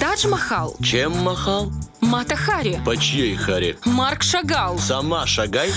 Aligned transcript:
Тадж-Махал, 0.00 0.76
Чем 0.82 1.12
махал? 1.12 1.72
Мата 2.00 2.36
Хари, 2.36 2.78
По 2.84 2.96
чьей 2.96 3.34
харе? 3.34 3.76
Марк 3.84 4.22
Шагал, 4.22 4.78
Сама 4.78 5.26
шагай. 5.26 5.70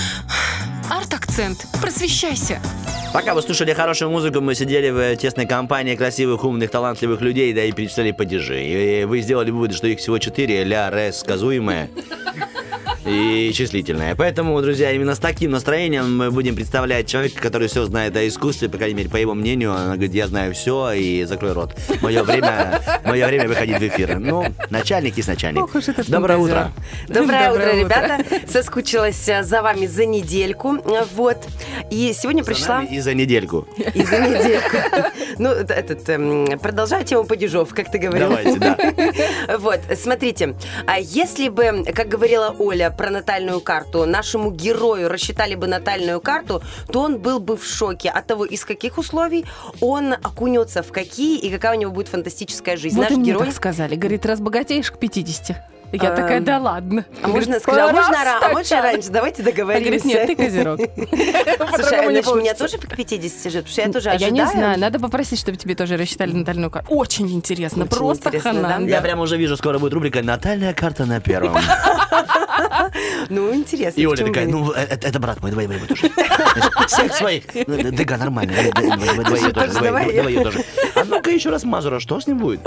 Арт-акцент. 0.90 1.66
Просвещайся. 1.80 2.60
Пока 3.12 3.34
вы 3.34 3.42
слушали 3.42 3.72
хорошую 3.72 4.10
музыку, 4.10 4.40
мы 4.40 4.54
сидели 4.54 4.90
в 4.90 5.16
тесной 5.16 5.46
компании 5.46 5.96
красивых, 5.96 6.44
умных, 6.44 6.70
талантливых 6.70 7.20
людей, 7.20 7.52
да 7.52 7.64
и 7.64 7.72
перечисляли 7.72 8.12
падежи. 8.12 8.62
И 8.62 9.04
вы 9.04 9.20
сделали 9.20 9.50
вывод, 9.50 9.74
что 9.74 9.86
их 9.86 9.98
всего 9.98 10.18
четыре, 10.18 10.64
ля, 10.64 10.88
ре, 10.90 11.12
сказуемое 11.12 11.90
и 13.04 13.52
числительное. 13.54 14.14
Поэтому, 14.14 14.60
друзья, 14.62 14.92
именно 14.92 15.14
с 15.14 15.18
таким 15.18 15.50
настроением 15.50 16.16
мы 16.16 16.30
будем 16.30 16.54
представлять 16.54 17.06
человека, 17.08 17.40
который 17.40 17.68
все 17.68 17.84
знает 17.84 18.16
о 18.16 18.26
искусстве, 18.26 18.68
по 18.68 18.78
крайней 18.78 18.94
мере, 18.94 19.08
по 19.10 19.16
его 19.16 19.34
мнению. 19.34 19.72
Она 19.72 19.94
говорит, 19.94 20.14
я 20.14 20.26
знаю 20.28 20.54
все, 20.54 20.92
и 20.92 21.24
закрой 21.24 21.52
рот. 21.52 21.74
Мое 22.00 22.22
время, 22.22 22.80
мое 23.04 23.26
время 23.26 23.48
выходить 23.48 23.78
в 23.78 23.82
эфир. 23.82 24.18
Ну, 24.18 24.44
начальник 24.70 25.16
есть 25.16 25.28
начальник. 25.28 25.64
Ох 25.64 25.74
уж 25.74 25.88
этот 25.88 26.08
Доброе 26.08 26.38
фантазер. 26.38 26.56
утро. 26.58 26.72
Доброе 27.08 27.22
Доброе, 27.22 27.50
утро, 27.52 27.62
утро. 27.62 27.80
ребята. 27.80 28.24
Соскучилась 28.48 29.28
э, 29.28 29.42
за 29.42 29.62
вами 29.62 29.86
за 29.86 30.06
недельку. 30.06 30.78
Вот. 31.14 31.38
И 31.90 32.12
сегодня 32.16 32.44
пришла... 32.44 32.84
И 32.84 33.00
за 33.00 33.14
недельку. 33.14 33.66
И 33.94 34.04
за 34.04 34.18
недельку. 34.18 34.76
Ну, 35.38 35.50
этот, 35.50 36.08
эм, 36.08 36.58
продолжаю 36.58 37.04
тему 37.04 37.24
падежов, 37.24 37.74
как 37.74 37.90
ты 37.90 37.98
говорил. 37.98 38.28
Давайте, 38.28 38.58
да. 38.58 38.78
Вот, 39.58 39.80
смотрите, 39.96 40.54
а 40.86 40.98
если 41.00 41.48
бы, 41.48 41.84
как 41.94 42.08
говорила 42.08 42.54
Оля 42.58 42.91
про 42.96 43.10
натальную 43.10 43.60
карту, 43.60 44.06
нашему 44.06 44.50
герою 44.50 45.08
рассчитали 45.08 45.54
бы 45.54 45.66
натальную 45.66 46.20
карту, 46.20 46.62
то 46.92 47.00
он 47.02 47.18
был 47.18 47.38
бы 47.40 47.56
в 47.56 47.64
шоке 47.64 48.08
от 48.10 48.26
того, 48.26 48.44
из 48.44 48.64
каких 48.64 48.98
условий 48.98 49.44
он 49.80 50.12
окунется 50.12 50.82
в 50.82 50.92
какие 50.92 51.38
и 51.38 51.50
какая 51.50 51.76
у 51.76 51.80
него 51.80 51.92
будет 51.92 52.08
фантастическая 52.08 52.76
жизнь. 52.76 52.96
Вот 52.96 53.02
Наш 53.04 53.12
и 53.12 53.16
мне 53.16 53.30
герой... 53.32 53.46
так 53.46 53.54
сказали. 53.54 53.94
Говорит, 53.96 54.26
разбогатеешь 54.26 54.90
к 54.90 54.98
50. 54.98 55.56
Я 55.94 56.08
Эм, 56.08 56.16
такая, 56.16 56.40
да 56.40 56.58
ладно. 56.58 57.04
А 57.22 57.28
можно 57.28 57.60
сказать, 57.60 57.90
а 57.90 57.92
можно, 57.92 58.12
«Раз 58.16 58.26
ра- 58.26 58.38
а 58.40 58.48
можно 58.48 58.64
стакан». 58.64 58.84
раньше? 58.84 59.10
Давайте 59.10 59.42
А 59.42 59.44
договоримся. 59.44 59.84
говорит, 59.84 60.04
нет, 60.06 60.26
ты 60.26 60.36
козерог. 60.36 60.78
Слушай, 60.96 61.98
а 62.00 62.10
значит, 62.10 62.34
меня 62.34 62.54
тоже 62.54 62.78
к 62.78 62.96
50 62.96 63.50
ждет, 63.50 63.64
потому 63.66 63.68
что 63.68 63.80
я 63.82 63.92
тоже 63.92 64.08
Я 64.18 64.30
не 64.30 64.40
ожидаю. 64.40 64.48
знаю, 64.64 64.78
надо 64.80 64.98
попросить, 64.98 65.38
чтобы 65.38 65.58
тебе 65.58 65.74
тоже 65.74 65.98
рассчитали 65.98 66.32
натальную 66.32 66.70
карту. 66.70 66.94
Очень 66.94 67.30
интересно, 67.32 67.86
просто 67.86 68.38
хана. 68.40 68.80
Я 68.88 69.02
прямо 69.02 69.20
уже 69.20 69.36
вижу, 69.36 69.54
скоро 69.58 69.78
будет 69.78 69.92
рубрика 69.92 70.22
«Натальная 70.22 70.72
карта 70.72 71.04
на 71.04 71.20
первом». 71.20 71.60
Ну, 73.28 73.54
интересно. 73.54 74.00
И 74.00 74.06
Оля 74.06 74.24
такая, 74.24 74.46
ну, 74.46 74.72
э, 74.72 74.80
это, 74.80 75.18
брат 75.18 75.42
мой, 75.42 75.50
давай, 75.50 75.66
давай, 75.66 75.86
тоже. 75.86 76.10
Всех 76.88 77.14
своих. 77.14 77.44
Ну, 77.66 77.92
Дыга, 77.92 78.16
нормально. 78.16 78.54
Давай 79.80 80.06
ее 80.08 80.42
тоже. 80.42 80.64
А 80.94 81.04
ну-ка 81.04 81.30
еще 81.30 81.50
раз 81.50 81.64
Мазура, 81.64 82.00
что 82.00 82.20
с 82.20 82.26
ним 82.26 82.38
будет? 82.38 82.60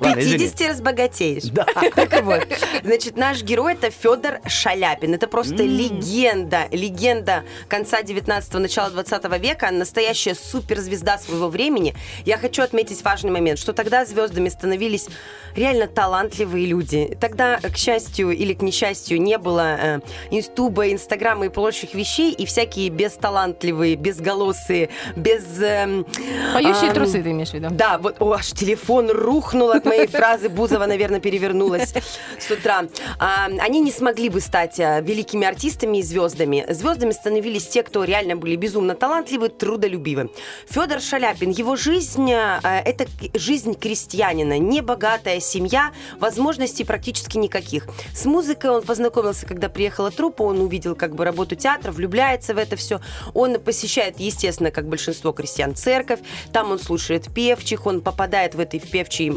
К 0.00 0.04
Ладно, 0.06 0.20
извини. 0.20 0.38
50 0.48 0.70
разбогатеешь. 0.70 1.44
Да. 1.44 1.66
Так 1.94 2.22
вот. 2.22 2.46
Значит, 2.82 3.16
наш 3.16 3.42
герой 3.42 3.74
это 3.74 3.90
Федор 3.90 4.40
Шаляпин. 4.46 5.14
Это 5.14 5.26
просто 5.28 5.62
легенда. 5.62 6.64
Легенда 6.72 7.44
конца 7.68 8.00
19-го, 8.02 8.58
начала 8.58 8.90
20 8.90 9.38
века. 9.40 9.70
Настоящая 9.70 10.34
суперзвезда 10.34 11.18
своего 11.18 11.48
времени. 11.48 11.94
Я 12.24 12.38
хочу 12.38 12.62
отметить 12.62 13.04
важный 13.04 13.30
момент, 13.30 13.58
что 13.58 13.72
тогда 13.72 14.04
звездами 14.04 14.48
становились 14.48 15.08
реально 15.54 15.86
талантливые 15.86 16.66
люди. 16.66 17.16
Тогда, 17.20 17.58
к 17.58 17.76
счастью 17.76 18.30
или 18.30 18.54
к 18.54 18.62
несчастью, 18.62 19.20
не 19.20 19.36
было 19.38 19.76
э, 19.80 20.00
инстуба, 20.30 20.90
инстаграма 20.90 21.46
и 21.46 21.48
прочих 21.50 21.94
вещей, 21.94 22.32
и 22.32 22.46
всякие 22.46 22.88
бесталантливые, 22.88 23.96
безголосые, 23.96 24.88
без... 25.16 25.44
эм, 25.60 26.06
Поющие 26.54 26.88
ам, 26.90 26.94
трусы 26.94 27.22
ты 27.22 27.30
имеешь 27.30 27.50
в 27.50 27.54
виду? 27.54 27.68
да, 27.70 27.98
вот 27.98 28.16
о, 28.20 28.32
аж 28.32 28.52
телефон 28.52 29.10
рухнул 29.10 29.70
от 29.70 29.84
моей 29.90 30.06
фразы. 30.06 30.48
Бузова, 30.48 30.86
наверное, 30.86 31.20
перевернулась 31.20 31.92
с 32.38 32.50
утра. 32.50 32.84
А, 33.18 33.46
они 33.46 33.80
не 33.80 33.90
смогли 33.90 34.28
бы 34.28 34.40
стать 34.40 34.78
а, 34.80 35.00
великими 35.00 35.46
артистами 35.46 35.98
и 35.98 36.02
звездами. 36.02 36.64
Звездами 36.68 37.12
становились 37.12 37.66
те, 37.66 37.82
кто 37.82 38.04
реально 38.04 38.36
были 38.36 38.56
безумно 38.56 38.94
талантливы, 38.94 39.48
трудолюбивы. 39.48 40.30
Федор 40.68 41.00
Шаляпин, 41.00 41.50
его 41.50 41.76
жизнь 41.76 42.32
а, 42.32 42.60
это 42.84 43.06
жизнь 43.34 43.74
крестьянина, 43.74 44.58
небогатая 44.58 45.40
семья, 45.40 45.92
возможностей 46.18 46.84
практически 46.84 47.36
никаких. 47.36 47.88
С 48.14 48.24
музыкой 48.24 48.70
он 48.70 48.82
познакомился, 48.82 49.46
когда 49.46 49.68
приехала 49.68 50.10
труппа, 50.10 50.42
он 50.42 50.60
увидел 50.60 50.94
как 50.94 51.14
бы 51.14 51.24
работу 51.24 51.56
театра, 51.56 51.92
влюбляется 51.92 52.54
в 52.54 52.58
это 52.58 52.76
все. 52.76 53.00
Он 53.34 53.58
посещает, 53.60 54.20
естественно, 54.20 54.70
как 54.70 54.88
большинство 54.88 55.32
крестьян, 55.32 55.74
церковь. 55.74 56.20
Там 56.52 56.70
он 56.70 56.78
слушает 56.78 57.32
певчих, 57.34 57.86
он 57.86 58.00
попадает 58.00 58.54
в 58.54 58.60
этой 58.60 58.80
в 58.80 58.90
певчий 58.90 59.30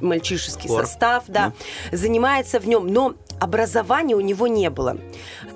мальчишеский 0.00 0.68
Хор. 0.68 0.86
состав, 0.86 1.24
да, 1.28 1.52
занимается 1.92 2.60
в 2.60 2.66
нем, 2.66 2.86
но 2.86 3.14
образования 3.40 4.14
у 4.14 4.20
него 4.20 4.46
не 4.46 4.70
было. 4.70 4.98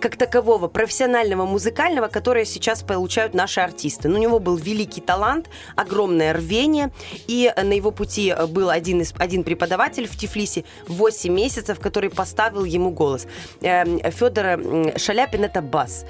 Как 0.01 0.17
такового, 0.17 0.69
профессионального, 0.69 1.45
музыкального, 1.47 2.09
которое 2.09 2.45
сейчас 2.45 2.83
получают 2.83 3.35
наши 3.35 3.61
артисты. 3.61 4.09
Но 4.09 4.17
у 4.17 4.21
него 4.21 4.39
был 4.41 4.57
великий 4.57 5.01
талант, 5.01 5.49
огромное 5.77 6.33
рвение, 6.33 6.91
и 7.29 7.53
на 7.57 7.73
его 7.73 7.91
пути 7.91 8.35
был 8.49 8.71
один, 8.71 9.03
из, 9.03 9.15
один 9.19 9.45
преподаватель 9.45 10.09
в 10.09 10.17
Тифлисе 10.17 10.65
8 10.89 11.33
месяцев, 11.33 11.79
который 11.79 12.11
поставил 12.11 12.65
ему 12.65 12.91
голос. 12.91 13.27
Эм, 13.61 14.01
Федор 14.11 14.59
Шаляпин– 14.97 15.45
это 15.45 15.61
бас. 15.61 16.07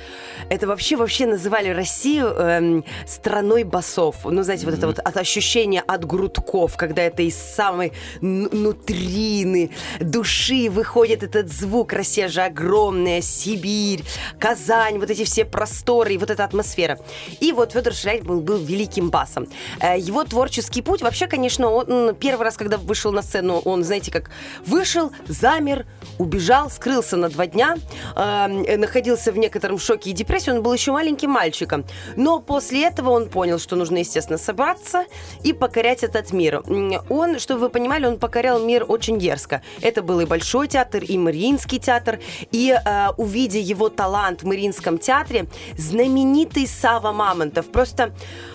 Это 0.48 0.66
вообще, 0.66 0.96
вообще 0.96 1.26
называли 1.26 1.68
Россию 1.70 2.28
эм, 2.28 2.84
страной 3.06 3.64
басов. 3.64 4.24
Ну, 4.24 4.42
знаете, 4.42 4.66
вот 4.66 4.74
это 4.74 4.86
вот 4.86 4.98
от 4.98 5.16
ощущения 5.16 5.80
от 5.80 6.04
грудков, 6.04 6.76
когда 6.76 7.02
это 7.02 7.22
из 7.22 7.36
самой 7.36 7.92
нутрины, 8.20 9.70
души 10.00 10.68
выходит 10.70 11.22
этот 11.22 11.52
звук. 11.52 11.63
Россия 11.92 12.28
же 12.28 12.42
огромная, 12.42 13.20
Сибирь, 13.20 14.04
Казань, 14.38 14.98
вот 14.98 15.10
эти 15.10 15.24
все 15.24 15.44
просторы 15.44 16.14
и 16.14 16.18
вот 16.18 16.30
эта 16.30 16.44
атмосфера. 16.44 16.98
И 17.40 17.52
вот 17.52 17.72
Федор 17.72 17.92
Шаляпин 17.92 18.26
был, 18.26 18.40
был 18.40 18.58
великим 18.58 19.10
басом. 19.10 19.48
Э, 19.80 19.98
Его 19.98 20.24
творческий 20.24 20.82
путь, 20.82 21.02
вообще, 21.02 21.26
конечно, 21.26 21.70
он 21.70 22.14
первый 22.14 22.44
раз, 22.44 22.56
когда 22.56 22.76
вышел 22.76 23.12
на 23.12 23.22
сцену, 23.22 23.60
он, 23.64 23.84
знаете, 23.84 24.10
как 24.10 24.30
вышел, 24.66 25.10
замер, 25.26 25.86
убежал, 26.18 26.70
скрылся 26.70 27.16
на 27.16 27.28
два 27.28 27.46
дня, 27.46 27.76
э, 28.16 28.76
находился 28.76 29.32
в 29.32 29.38
некотором 29.38 29.78
шоке 29.78 30.10
и 30.10 30.12
депрессии, 30.12 30.50
он 30.50 30.62
был 30.62 30.72
еще 30.72 30.92
маленьким 30.92 31.30
мальчиком. 31.30 31.84
Но 32.16 32.40
после 32.40 32.84
этого 32.84 33.10
он 33.10 33.28
понял, 33.28 33.58
что 33.58 33.76
нужно, 33.76 33.98
естественно, 33.98 34.38
собраться 34.38 35.04
и 35.42 35.52
покорять 35.52 36.02
этот 36.04 36.32
мир. 36.32 36.62
Он, 37.08 37.38
чтобы 37.38 37.60
вы 37.62 37.68
понимали, 37.70 38.06
он 38.06 38.18
покорял 38.18 38.60
мир 38.60 38.84
очень 38.86 39.18
дерзко. 39.18 39.62
Это 39.80 40.02
был 40.02 40.20
и 40.20 40.24
Большой 40.24 40.68
театр, 40.68 41.04
и 41.04 41.16
Мариинский 41.54 41.78
театр. 41.78 42.18
И 42.50 42.70
э, 42.72 43.08
увидя 43.16 43.58
его 43.58 43.88
талант 43.88 44.42
в 44.42 44.46
Мариинском 44.46 44.98
театре, 44.98 45.46
знаменитый 45.78 46.66
Сава 46.66 47.12
Мамонтов. 47.12 47.70
Просто 47.70 48.12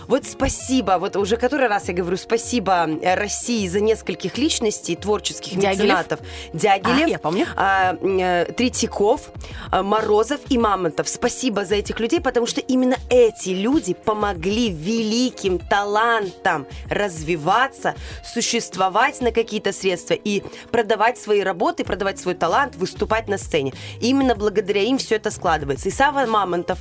вот 0.08 0.26
спасибо, 0.26 0.98
вот 1.00 1.16
уже 1.16 1.38
который 1.38 1.68
раз 1.68 1.88
я 1.88 1.94
говорю 1.94 2.18
спасибо 2.18 2.90
э, 3.02 3.16
России 3.16 3.68
за 3.68 3.80
нескольких 3.80 4.38
личностей, 4.38 4.96
творческих 4.96 5.58
Дягилев? 5.58 5.80
меценатов. 5.84 6.20
Дягилев, 6.54 7.06
А, 7.06 7.10
я 7.10 7.20
помню. 7.20 7.46
а, 7.56 7.96
э, 8.02 8.52
Третьяков, 8.54 9.30
а, 9.72 9.82
Морозов 9.84 10.42
и 10.50 10.58
Мамонтов. 10.58 11.08
Спасибо 11.08 11.64
за 11.64 11.76
этих 11.76 12.00
людей, 12.00 12.20
потому 12.20 12.48
что 12.48 12.60
именно 12.60 12.98
эти 13.10 13.50
люди 13.50 13.94
помогли 13.94 14.72
великим 14.72 15.58
талантам 15.60 16.66
развиваться, 16.90 17.96
существовать 18.26 19.22
на 19.22 19.32
какие-то 19.32 19.72
средства 19.72 20.16
и 20.16 20.44
продавать 20.72 21.18
свои 21.18 21.42
работы, 21.42 21.86
продавать 21.86 22.20
свой 22.20 22.34
талант, 22.34 22.76
выступать 22.90 23.28
на 23.28 23.38
сцене. 23.38 23.74
Именно 24.02 24.36
благодаря 24.36 24.82
им 24.82 24.98
все 24.98 25.16
это 25.16 25.32
складывается. 25.32 25.90
И 25.90 25.92
Сава 25.92 26.26
Мамонтов, 26.26 26.80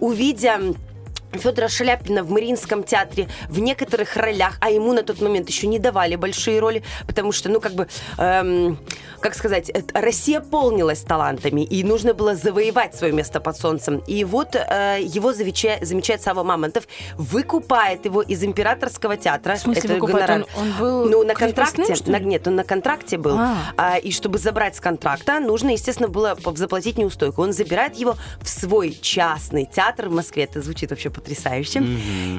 увидя 0.00 0.60
Федора 1.38 1.68
Шаляпина 1.68 2.22
в 2.22 2.30
Мариинском 2.30 2.82
театре 2.82 3.28
в 3.48 3.58
некоторых 3.60 4.16
ролях, 4.16 4.56
а 4.60 4.70
ему 4.70 4.92
на 4.92 5.02
тот 5.02 5.20
момент 5.20 5.48
еще 5.48 5.66
не 5.66 5.78
давали 5.78 6.16
большие 6.16 6.58
роли, 6.60 6.82
потому 7.06 7.32
что, 7.32 7.48
ну, 7.48 7.60
как 7.60 7.72
бы, 7.74 7.88
эм, 8.18 8.78
как 9.20 9.34
сказать, 9.34 9.70
Россия 9.94 10.40
полнилась 10.40 11.00
талантами, 11.00 11.62
и 11.62 11.82
нужно 11.84 12.14
было 12.14 12.34
завоевать 12.34 12.94
свое 12.94 13.12
место 13.12 13.40
под 13.40 13.56
солнцем. 13.56 13.98
И 14.06 14.24
вот 14.24 14.54
э, 14.54 14.98
его 15.02 15.32
замечает, 15.32 15.86
замечает 15.86 16.22
Сава 16.22 16.42
Мамонтов, 16.42 16.84
выкупает 17.16 18.04
его 18.04 18.22
из 18.22 18.42
императорского 18.44 19.16
театра. 19.16 19.54
В 19.56 19.58
смысле 19.60 19.82
Это 19.84 19.94
выкупает? 19.94 20.26
гонорар. 20.26 20.46
Он- 20.56 20.62
он 20.62 20.72
был 20.78 21.04
Ну, 21.08 21.24
на 21.24 21.34
контракте. 21.34 21.94
на- 22.06 22.18
нет, 22.20 22.46
он 22.46 22.56
на 22.56 22.64
контракте 22.64 23.18
был. 23.18 23.36
А. 23.38 23.56
А, 23.76 23.96
и 23.98 24.10
чтобы 24.12 24.38
забрать 24.38 24.76
с 24.76 24.80
контракта, 24.80 25.40
нужно, 25.40 25.70
естественно, 25.70 26.08
было 26.08 26.34
по- 26.34 26.54
заплатить 26.54 26.98
неустойку. 26.98 27.42
Он 27.42 27.52
забирает 27.52 27.96
его 27.96 28.16
в 28.40 28.48
свой 28.48 28.96
частный 29.00 29.66
театр 29.66 30.08
в 30.08 30.12
Москве. 30.12 30.44
Это 30.44 30.60
звучит 30.62 30.90
вообще 30.90 31.10
потрясающе. 31.24 31.82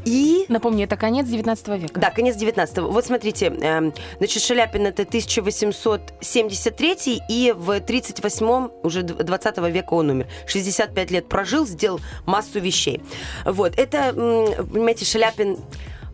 И 0.06 0.46
Напомни, 0.48 0.84
это 0.84 0.96
конец 0.96 1.26
19 1.28 1.68
века. 1.82 2.00
да, 2.00 2.12
конец 2.12 2.36
19-го. 2.38 2.90
Вот 2.92 3.06
смотрите, 3.06 3.48
эм, 3.48 3.94
значит, 4.20 4.44
Шаляпин 4.44 4.86
это 4.86 5.02
1873 5.04 7.22
и 7.30 7.54
в 7.56 7.72
38-м 7.80 8.72
уже 8.84 9.02
д- 9.04 9.24
20 9.24 9.58
века 9.72 9.94
он 9.94 10.10
умер. 10.12 10.28
65 10.48 11.12
лет 11.12 11.28
прожил, 11.28 11.66
сделал 11.66 12.00
массу 12.26 12.60
вещей. 12.60 13.02
Вот, 13.46 13.74
это, 13.78 14.14
понимаете, 14.14 15.06
Шаляпин 15.06 15.58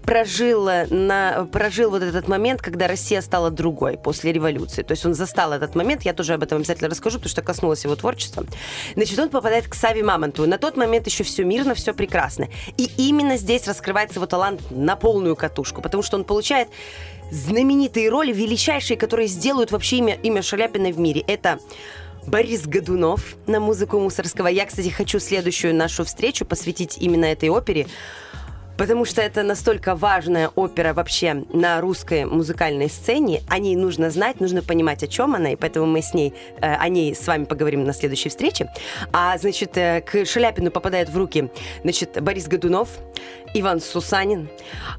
прожил, 0.06 0.70
на, 0.90 1.48
прожил 1.52 1.92
вот 1.92 2.04
этот 2.04 2.28
момент, 2.28 2.62
когда 2.62 2.88
Россия 2.88 3.22
стала 3.22 3.50
другой 3.52 3.98
после 3.98 4.32
революции. 4.32 4.84
То 4.84 4.92
есть 4.92 5.06
он 5.06 5.14
застал 5.14 5.54
этот 5.54 5.76
момент, 5.76 6.04
я 6.04 6.14
тоже 6.14 6.34
об 6.34 6.44
этом 6.44 6.60
обязательно 6.60 6.90
расскажу, 6.90 7.18
потому 7.18 7.30
что 7.30 7.42
коснулась 7.42 7.84
его 7.84 7.96
творчества. 7.96 8.46
Значит, 8.96 9.20
он 9.20 9.30
попадает 9.30 9.68
к 9.68 9.76
Саве 9.76 10.04
Мамонтову. 10.04 10.48
На 10.48 10.58
тот 10.58 10.78
момент 10.78 11.08
еще 11.08 11.24
все 11.24 11.44
мирно, 11.44 11.74
все 11.76 11.94
прекрасно. 11.94 12.48
И 12.78 12.90
именно 12.98 13.38
здесь 13.38 13.68
раскрывается 13.68 14.20
его 14.20 14.26
талант 14.26 14.62
на 14.72 14.96
полную 14.96 15.36
катушку, 15.36 15.82
потому 15.82 16.04
что 16.04 16.18
он 16.18 16.24
получает 16.24 16.68
знаменитые 17.32 18.10
роли, 18.10 18.34
величайшие, 18.34 18.98
которые 18.98 19.28
сделают 19.28 19.72
вообще 19.72 19.98
имя, 19.98 20.16
имя 20.22 20.42
Шаляпина 20.42 20.90
в 20.90 21.00
мире. 21.00 21.24
Это 21.28 21.60
Борис 22.28 22.68
Годунов 22.68 23.36
на 23.48 23.60
музыку 23.60 24.00
Мусорского. 24.00 24.48
Я, 24.48 24.66
кстати, 24.66 24.90
хочу 24.90 25.20
следующую 25.20 25.74
нашу 25.74 26.04
встречу 26.04 26.46
посвятить 26.46 26.98
именно 27.00 27.26
этой 27.26 27.50
опере. 27.50 27.88
Потому 28.78 29.06
что 29.06 29.22
это 29.22 29.44
настолько 29.44 29.96
важная 29.96 30.50
опера 30.50 30.94
вообще 30.94 31.46
на 31.54 31.82
русской 31.82 32.26
музыкальной 32.26 32.90
сцене. 32.90 33.42
О 33.50 33.60
ней 33.60 33.76
нужно 33.76 34.10
знать, 34.10 34.40
нужно 34.40 34.62
понимать, 34.62 35.04
о 35.04 35.08
чем 35.08 35.36
она, 35.36 35.52
и 35.52 35.56
поэтому 35.56 35.86
мы 35.86 36.02
с 36.02 36.14
ней, 36.14 36.34
э, 36.62 36.74
о 36.74 36.88
ней 36.90 37.16
с 37.16 37.28
вами 37.28 37.46
поговорим 37.46 37.84
на 37.84 37.94
следующей 37.94 38.30
встрече. 38.30 38.72
А, 39.12 39.38
значит, 39.38 39.78
э, 39.78 40.02
к 40.02 40.26
Шаляпину 40.26 40.72
попадает 40.72 41.10
в 41.10 41.18
руки, 41.18 41.50
значит, 41.84 42.22
Борис 42.22 42.48
Годунов, 42.48 42.90
Иван 43.54 43.82
Сусанин, 43.82 44.50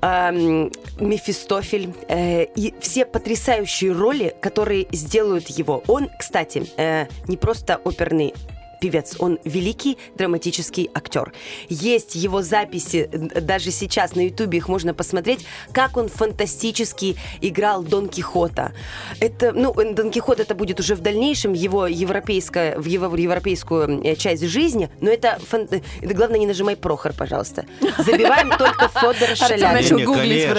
эм, 0.02 0.70
Мефистофель 1.00 1.94
э, 2.08 2.44
и 2.44 2.74
все 2.80 3.04
потрясающие 3.06 3.92
роли, 3.92 4.34
которые 4.40 4.86
сделают 4.92 5.48
его. 5.48 5.82
Он, 5.86 6.10
кстати, 6.18 6.66
э, 6.76 7.06
не 7.28 7.36
просто 7.36 7.80
оперный 7.84 8.34
певец, 8.82 9.14
он 9.20 9.38
великий 9.44 9.96
драматический 10.16 10.90
актер. 10.92 11.32
Есть 11.68 12.16
его 12.16 12.42
записи, 12.42 13.08
даже 13.12 13.70
сейчас 13.70 14.16
на 14.16 14.24
Ютубе 14.26 14.58
их 14.58 14.68
можно 14.68 14.92
посмотреть, 14.92 15.46
как 15.72 15.96
он 15.96 16.08
фантастически 16.08 17.16
играл 17.40 17.84
Дон 17.84 18.08
Кихота. 18.08 18.72
Это, 19.20 19.52
ну, 19.52 19.72
э, 19.80 19.94
Дон 19.94 20.10
Кихот 20.10 20.40
это 20.40 20.56
будет 20.56 20.80
уже 20.80 20.96
в 20.96 21.00
дальнейшем 21.00 21.52
его 21.52 21.86
европейская, 21.86 22.76
в 22.76 22.86
его 22.86 23.16
европейскую 23.16 24.04
э, 24.04 24.16
часть 24.16 24.44
жизни, 24.48 24.90
но 25.00 25.10
это, 25.10 25.38
фан- 25.48 25.68
э, 25.70 25.80
это 26.00 26.14
главное 26.14 26.40
не 26.40 26.46
нажимай 26.46 26.74
Прохор, 26.74 27.12
пожалуйста. 27.12 27.64
Забиваем 27.98 28.50
только 28.58 28.88
просто. 28.88 29.14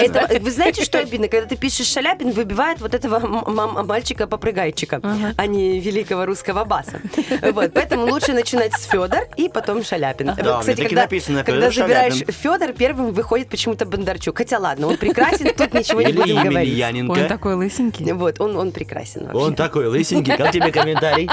Это, 0.01 0.39
вы 0.39 0.51
знаете, 0.51 0.85
что 0.85 0.99
обидно? 0.99 1.27
Когда 1.27 1.45
ты 1.45 1.57
пишешь 1.57 1.87
Шаляпин, 1.87 2.31
выбивает 2.31 2.79
вот 2.79 2.93
этого 2.93 3.19
мальчика-попрыгайчика, 3.83 5.01
а 5.35 5.45
не 5.45 5.81
великого 5.81 6.25
русского 6.25 6.63
баса. 6.63 7.01
Вот, 7.41 7.73
поэтому 7.73 8.12
лучше 8.13 8.33
начинать 8.33 8.73
с 8.73 8.83
Федор 8.85 9.27
и 9.35 9.49
потом 9.49 9.83
Шаляпин. 9.83 10.33
Да, 10.37 10.59
Кстати, 10.59 10.81
когда, 10.83 11.01
написано, 11.03 11.43
когда 11.43 11.71
забираешь 11.71 12.13
Шаляпин. 12.13 12.33
Федор, 12.33 12.73
первым 12.73 13.11
выходит 13.11 13.49
почему-то 13.49 13.85
Бондарчук. 13.85 14.37
Хотя 14.37 14.59
ладно, 14.59 14.87
он 14.87 14.97
прекрасен, 14.97 15.53
тут 15.55 15.73
ничего 15.73 16.01
не 16.01 16.13
будем 16.13 16.43
говорить. 16.43 17.09
Он 17.09 17.27
такой 17.27 17.55
лысенький. 17.55 18.11
Вот, 18.13 18.39
он, 18.39 18.55
он 18.55 18.71
прекрасен 18.71 19.25
вообще. 19.25 19.37
Он 19.39 19.55
такой 19.55 19.87
лысенький. 19.87 20.37
Как 20.37 20.51
тебе 20.51 20.71
комментарий? 20.71 21.29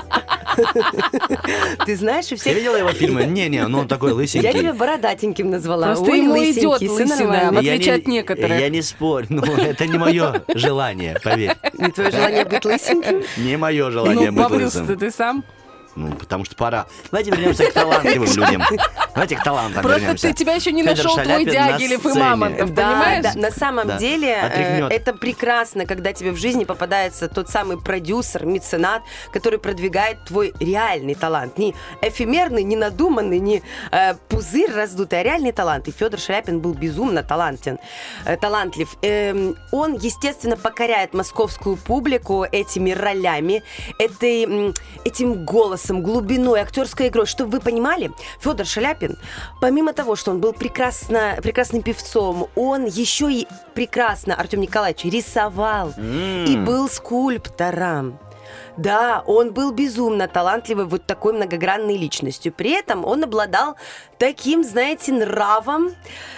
Ты 1.87 1.97
знаешь, 1.97 2.27
у 2.27 2.31
Ты 2.31 2.37
всех... 2.37 2.57
видела 2.57 2.77
его 2.77 2.91
фильмы? 2.91 3.25
Не-не, 3.25 3.67
ну 3.69 3.81
он 3.81 3.89
такой 3.89 4.11
Я 4.11 4.17
лысенький. 4.17 4.53
тебя 4.53 4.75
бородатеньким 4.75 5.51
назвала. 5.51 5.87
Просто 5.89 6.11
Ой, 6.11 6.19
ему 6.19 6.33
лысенький, 6.33 6.87
идет 6.87 6.99
лысина, 6.99 7.51
в 7.51 7.63
Я 7.63 7.73
отличие 7.73 7.95
не- 7.95 8.01
от 8.01 8.07
некоторых. 8.09 8.59
Я 8.61 8.69
не 8.69 8.83
спорю, 8.83 9.27
но 9.31 9.43
это 9.57 9.87
не 9.87 9.99
мое 9.99 10.43
желание, 10.55 11.19
поверь. 11.23 11.57
Не 11.79 11.91
твое 11.91 12.11
желание 12.11 12.45
быть 12.45 12.65
лысеньким? 12.65 13.23
Не 13.39 13.57
мое 13.57 13.91
желание 13.91 14.31
Ну, 14.31 14.49
быть 14.49 14.63
лысым. 14.63 14.99
ты 14.99 15.11
сам. 15.11 15.45
Ну, 15.97 16.13
потому 16.13 16.45
что 16.45 16.57
пора. 16.57 16.87
Давайте 17.11 17.31
вернемся 17.31 17.67
к 17.67 17.73
талантливым 17.73 18.29
людям. 18.29 18.63
Давайте 19.15 19.37
к 19.37 19.43
талантам 19.43 19.83
Просто 19.83 20.01
вернемся. 20.01 20.29
ты 20.29 20.35
тебя 20.35 20.55
еще 20.55 20.73
не 20.73 20.83
Фёдор 20.83 20.97
нашел 21.05 21.15
твой 21.15 21.25
Шаляпин 21.27 21.47
на 21.55 21.73
Дягилев 21.79 22.07
и. 22.07 22.19
Мамонтов, 22.19 22.75
Да, 22.75 22.83
понимаешь? 22.91 23.25
да. 23.25 23.33
На 23.41 23.51
самом 23.51 23.89
Да. 23.89 23.99
деле 23.99 24.29
э, 24.29 24.47
Отряхнет. 24.47 24.93
это 24.93 25.13
прекрасно, 25.15 25.87
когда 25.87 26.13
тебе 26.13 26.31
в 26.33 26.37
жизни 26.37 26.65
попадается 26.65 27.29
тот 27.29 27.49
самый 27.49 27.81
продюсер, 27.81 28.47
меценат, 28.47 29.03
который 29.33 29.59
продвигает 29.59 30.25
твой 30.27 30.53
реальный 30.61 31.15
талант. 31.15 31.59
Не 31.59 31.75
эфемерный, 32.03 32.63
не 32.63 32.77
надуманный, 32.77 33.41
не 33.41 33.63
э, 33.91 34.15
пузырь 34.29 34.71
раздутый, 34.73 35.21
а 35.21 35.23
реальный 35.23 35.53
талант. 35.53 35.89
И 35.89 35.93
Федор 35.93 36.21
Шаляпин 36.21 36.61
был 36.61 36.75
безумно 36.75 37.23
талантен, 37.23 37.79
э, 38.27 38.37
талантлив. 38.37 38.97
Эм, 39.03 39.57
он, 39.73 39.95
естественно, 39.95 40.57
покоряет 40.57 41.15
московскую 41.15 41.77
публику 41.77 42.45
этими 42.45 42.93
ролями, 42.93 43.63
этой, 43.99 44.73
этим 45.05 45.45
голосом, 45.45 46.03
глубиной, 46.03 46.61
актерской 46.61 47.09
игрой. 47.09 47.27
Чтобы 47.27 47.53
вы 47.53 47.61
понимали, 47.61 48.11
Федор 48.41 48.67
Шаляпин, 48.67 49.00
помимо 49.61 49.93
того, 49.93 50.17
что 50.17 50.31
он 50.31 50.41
был 50.41 50.53
прекрасно, 50.53 51.39
прекрасным 51.43 51.83
певцом, 51.83 52.49
он 52.55 52.87
еще 52.87 53.33
и 53.33 53.47
прекрасно, 53.75 54.35
Артем 54.35 54.61
Николаевич, 54.61 55.05
рисовал. 55.05 55.93
И 55.99 56.57
был 56.57 56.89
скульптором. 56.89 58.19
Да, 58.81 59.23
он 59.27 59.53
был 59.53 59.73
безумно 59.73 60.27
талантливый, 60.27 60.87
вот 60.87 61.05
такой 61.05 61.35
многогранной 61.35 61.99
личностью. 61.99 62.51
При 62.51 62.71
этом 62.71 63.05
он 63.05 63.25
обладал 63.25 63.77
таким, 64.17 64.65
знаете, 64.65 65.13
нравом, 65.13 65.95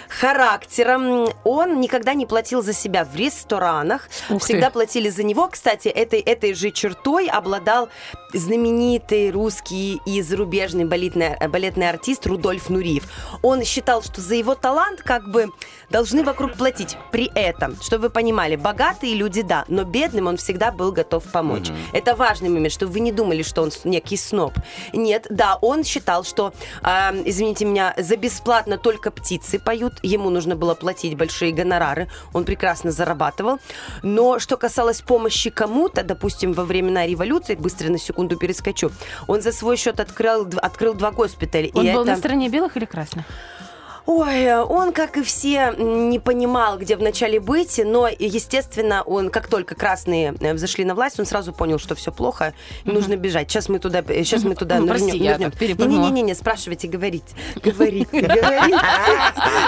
характером. 0.09 1.29
Он 1.45 1.81
никогда 1.81 2.15
не 2.15 2.27
платил 2.27 2.61
за 2.61 2.73
себя 2.73 3.05
в 3.05 3.15
ресторанах. 3.15 4.09
Ух 4.29 4.41
ты. 4.41 4.47
Всегда 4.47 4.71
платили 4.71 5.09
за 5.09 5.23
него. 5.23 5.49
Кстати, 5.49 5.87
этой, 5.87 6.19
этой 6.19 6.55
же 6.55 6.73
чертой 6.73 7.29
обладал 7.29 7.89
знаменитый 8.33 9.31
русский 9.31 10.01
и 10.05 10.21
зарубежный 10.23 10.85
балетный, 10.85 11.37
балетный 11.49 11.89
артист 11.91 12.27
Рудольф 12.27 12.71
Нуриев. 12.71 13.05
Он 13.43 13.63
считал, 13.63 14.03
что 14.03 14.21
за 14.21 14.35
его 14.35 14.57
талант 14.57 15.01
как 15.03 15.31
бы 15.31 15.47
должны 15.91 16.25
вокруг 16.25 16.55
платить. 16.55 16.97
При 17.13 17.31
этом, 17.35 17.81
чтобы 17.81 18.05
вы 18.05 18.11
понимали, 18.11 18.57
богатые 18.57 19.15
люди, 19.15 19.43
да, 19.43 19.65
но 19.69 19.85
бедным 19.85 20.27
он 20.27 20.39
всегда 20.39 20.73
был 20.73 20.91
готов 20.91 21.25
помочь. 21.31 21.69
Это 21.93 22.17
важный 22.33 22.49
момент, 22.49 22.73
чтобы 22.73 22.93
вы 22.93 23.01
не 23.01 23.13
думали, 23.13 23.43
что 23.43 23.61
он 23.63 23.71
некий 23.85 24.17
сноб. 24.17 24.55
Нет, 24.95 25.27
да, 25.29 25.59
он 25.61 25.85
считал, 25.85 26.25
что, 26.25 26.55
а, 26.83 27.13
извините 27.27 27.67
меня, 27.67 27.93
за 27.99 28.17
бесплатно 28.17 28.79
только 28.79 29.11
птицы 29.11 29.59
поют, 29.59 29.93
ему 30.03 30.31
нужно 30.31 30.57
было 30.57 30.75
платить 30.75 31.15
большие 31.15 31.53
гонорары, 31.53 32.09
он 32.33 32.45
прекрасно 32.45 32.91
зарабатывал. 32.91 33.59
Но 34.03 34.39
что 34.39 34.57
касалось 34.57 35.03
помощи 35.03 35.51
кому-то, 35.51 36.03
допустим, 36.03 36.55
во 36.55 36.65
времена 36.65 37.07
революции, 37.07 37.55
быстро 37.55 37.91
на 37.91 37.99
секунду 37.99 38.39
перескочу, 38.39 38.91
он 39.29 39.43
за 39.43 39.53
свой 39.53 39.77
счет 39.77 40.01
открыл, 40.01 40.49
открыл 40.57 40.95
два 40.95 41.11
госпиталя. 41.11 41.71
Он 41.75 41.85
был 41.85 42.03
это... 42.03 42.13
на 42.13 42.17
стороне 42.17 42.49
белых 42.49 42.79
или 42.79 42.87
красных? 42.87 43.27
Ой, 44.07 44.53
он, 44.63 44.93
как 44.93 45.17
и 45.17 45.23
все, 45.23 45.75
не 45.79 46.19
понимал, 46.19 46.77
где 46.79 46.97
вначале 46.97 47.39
быть, 47.39 47.81
но, 47.85 48.09
естественно, 48.09 49.03
он, 49.03 49.31
как 49.31 49.47
только 49.47 49.75
красные 49.75 50.35
э, 50.41 50.55
взошли 50.55 50.85
на 50.85 50.95
власть, 50.95 51.21
он 51.21 51.27
сразу 51.27 51.53
понял, 51.53 51.79
что 51.79 51.95
все 51.95 52.11
плохо, 52.11 52.53
и 52.85 52.91
нужно 52.91 53.17
бежать. 53.17 53.49
Сейчас 53.51 53.69
мы 53.69 53.79
туда, 53.79 54.03
сейчас 54.03 54.43
мы 54.43 54.55
туда 54.57 54.79
Ну, 54.79 54.89
прости, 54.89 55.11
нырнем- 55.13 55.23
я 55.23 55.31
нырнем. 55.33 55.51
так 55.51 55.59
перепрыгнула. 55.61 56.07
Не-не-не, 56.07 56.35
спрашивайте, 56.35 56.89
говорите, 56.89 57.35
говорите, 57.63 58.09
говорите. 58.21 58.79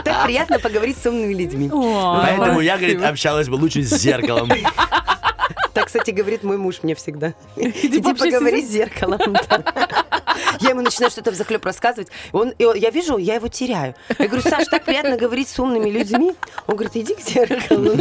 Так 0.04 0.24
приятно 0.24 0.58
поговорить 0.58 0.98
с 0.98 1.06
умными 1.06 1.34
людьми. 1.34 1.68
Поэтому 1.70 2.60
я, 2.60 2.76
говорит, 2.76 3.02
общалась 3.04 3.48
бы 3.48 3.54
лучше 3.54 3.82
с 3.82 3.90
зеркалом. 3.90 4.50
Так, 5.74 5.86
кстати, 5.86 6.10
говорит 6.12 6.42
мой 6.44 6.56
муж 6.56 6.80
мне 6.82 6.94
всегда. 6.94 7.34
Иди 7.56 8.00
поговори 8.00 8.62
с 8.62 8.70
зеркалом. 8.70 9.20
Я 10.60 10.70
ему 10.70 10.80
начинаю 10.82 11.10
что-то 11.10 11.30
в 11.32 11.34
захлеб 11.34 11.64
рассказывать. 11.64 12.08
Он, 12.32 12.50
и 12.58 12.64
он- 12.64 12.76
я 12.76 12.90
вижу, 12.90 13.16
я 13.18 13.34
его 13.34 13.48
теряю. 13.48 13.94
Я 14.18 14.28
говорю, 14.28 14.42
Саш, 14.48 14.68
так 14.68 14.84
приятно 14.84 15.16
говорить 15.16 15.48
с 15.48 15.58
умными 15.58 15.90
людьми. 15.90 16.32
Он 16.66 16.76
говорит, 16.76 16.96
иди 16.96 17.14
к 17.14 17.20
зеркалу. 17.20 17.96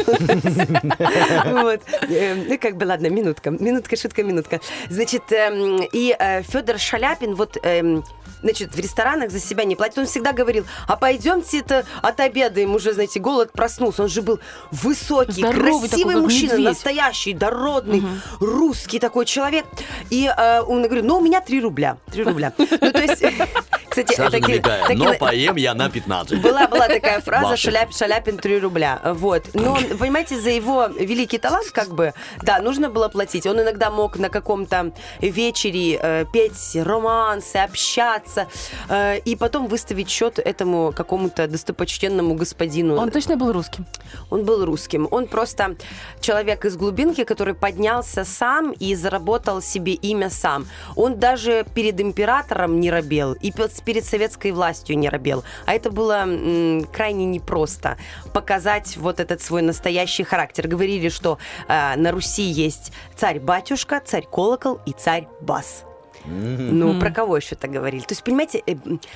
Вот. 1.46 1.82
Эм, 2.10 2.46
Ну, 2.48 2.58
как 2.60 2.77
бы, 2.77 2.86
ладно, 2.86 3.08
минутка. 3.08 3.50
Минутка, 3.51 3.96
шутка, 3.96 4.24
минутка. 4.24 4.60
Значит, 4.89 5.32
эм, 5.32 5.82
и 5.92 6.15
Федор 6.50 6.77
Шаляпин, 6.77 7.36
вот 7.36 7.58
эм, 7.63 8.03
значит, 8.42 8.74
в 8.75 8.80
ресторанах 8.80 9.32
за 9.32 9.39
себя 9.39 9.63
не 9.63 9.75
платит. 9.75 9.98
Он 9.98 10.06
всегда 10.06 10.34
говорил, 10.34 10.65
а 10.88 10.96
пойдемте 10.98 11.60
это 11.60 11.86
отобедаем. 12.01 12.75
Уже, 12.75 12.94
знаете, 12.94 13.20
голод 13.20 13.51
проснулся. 13.51 14.03
Он 14.03 14.10
же 14.10 14.22
был 14.22 14.39
высокий, 14.72 15.32
Здоровый 15.42 15.88
красивый 15.89 16.13
такой, 16.13 16.22
мужчина, 16.22 16.51
медведь. 16.53 16.65
настоящий, 16.68 17.34
дородный, 17.63 18.03
русский 18.39 19.00
такой 19.00 19.25
человек. 19.25 19.65
И 20.10 20.25
э, 20.25 20.62
он 20.62 20.84
говорит, 20.84 21.05
ну, 21.05 21.17
у 21.17 21.22
меня 21.22 21.41
3 21.41 21.62
рубля. 21.62 21.98
3 22.12 22.24
рубля. 22.24 22.53
Ну, 22.58 22.65
то 22.65 23.01
есть, 23.01 23.22
кстати, 23.94 24.16
Сразу 24.16 24.32
таки- 24.32 24.52
намекая, 24.54 24.86
таки- 24.88 24.96
но 25.00 25.14
поем 25.14 25.56
я 25.56 25.74
на 25.74 25.90
15. 25.90 26.42
была, 26.42 26.68
была 26.68 26.88
такая 26.88 27.20
фраза. 27.26 27.56
«Шаляп, 27.58 27.94
Шаляпин 27.94 28.38
3 28.38 28.60
рубля». 28.60 29.00
Вот. 29.04 29.44
Но, 29.54 29.78
понимаете, 30.00 30.40
за 30.40 30.50
его 30.50 30.88
великий 30.88 31.38
талант, 31.38 31.70
как 31.72 31.90
бы, 31.94 32.14
да, 32.42 32.60
нужно 32.60 32.90
было 32.90 33.08
платить. 33.10 33.46
Он 33.46 33.60
иногда 33.62 33.90
мог 33.92 34.18
на 34.18 34.30
каком-то 34.30 34.92
вечере 35.22 36.00
э, 36.02 36.26
петь 36.34 36.76
романсы, 36.76 37.58
общаться, 37.58 38.48
э, 38.90 39.20
и 39.20 39.36
потом 39.36 39.68
выставить 39.68 40.10
счет 40.10 40.40
этому 40.40 40.92
какому-то 40.96 41.48
достопочтенному 41.48 42.36
господину. 42.36 42.96
Он 42.96 43.12
точно 43.12 43.38
был 43.38 43.52
русским. 43.52 43.86
Он 44.30 44.44
был 44.44 44.66
русским. 44.66 45.08
Он 45.12 45.28
просто 45.28 45.76
человек 46.20 46.66
из 46.66 46.76
глубинки, 46.78 47.24
который 47.24 47.54
поднялся 47.54 48.26
сам 48.26 48.72
и 48.72 48.96
заработал 48.96 49.62
себе 49.62 49.94
имя 49.94 50.30
сам. 50.30 50.66
Он 50.96 51.20
даже 51.20 51.66
перед 51.76 52.00
императором 52.02 52.80
не 52.80 52.92
робел. 52.92 53.34
И 53.34 53.52
перед 53.86 54.06
советской 54.06 54.52
властью 54.52 54.98
не 54.98 55.10
робел. 55.10 55.44
А 55.66 55.74
это 55.74 55.92
было 55.92 56.24
м, 56.24 56.86
крайне 56.86 57.25
непросто 57.25 57.98
показать 58.34 58.98
вот 58.98 59.20
этот 59.20 59.42
свой 59.42 59.62
настоящий 59.62 60.24
характер. 60.24 60.68
Говорили, 60.68 61.10
что 61.10 61.38
э, 61.68 61.96
на 61.96 62.12
Руси 62.12 62.44
есть 62.44 62.92
царь-батюшка, 63.16 64.02
царь-колокол 64.04 64.80
и 64.86 64.92
царь-бас. 64.92 65.86
Ну, 66.25 67.00
про 67.00 67.12
кого 67.12 67.38
еще 67.38 67.56
так 67.56 67.72
говорили? 67.72 68.03
То 68.03 68.13
есть, 68.13 68.24
понимаете, 68.24 68.63
э, 68.65 68.75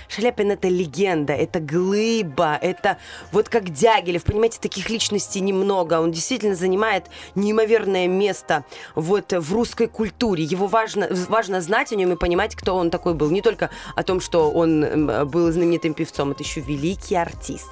Шаляпин 0.09 0.51
это 0.51 0.67
легенда, 0.67 1.33
это 1.33 1.59
глыба, 1.59 2.57
это 2.61 2.97
вот 3.31 3.49
как 3.49 3.69
Дягилев, 3.69 4.23
понимаете, 4.23 4.59
таких 4.59 4.89
личностей 4.89 5.39
немного. 5.39 6.01
Он 6.01 6.11
действительно 6.11 6.55
занимает 6.55 7.05
неимоверное 7.35 8.07
место 8.07 8.65
вот 8.95 9.31
в 9.31 9.53
русской 9.53 9.87
культуре. 9.87 10.43
Его 10.43 10.67
важно, 10.67 11.07
важно 11.29 11.61
знать 11.61 11.91
о 11.91 11.95
нем 11.95 12.11
и 12.11 12.15
понимать, 12.15 12.55
кто 12.55 12.75
он 12.75 12.89
такой 12.89 13.13
был. 13.13 13.29
Не 13.29 13.41
только 13.41 13.69
о 13.95 14.03
том, 14.03 14.19
что 14.19 14.51
он 14.51 15.27
был 15.27 15.51
знаменитым 15.51 15.93
певцом, 15.93 16.31
это 16.31 16.43
еще 16.43 16.61
великий 16.61 17.15
артист. 17.15 17.67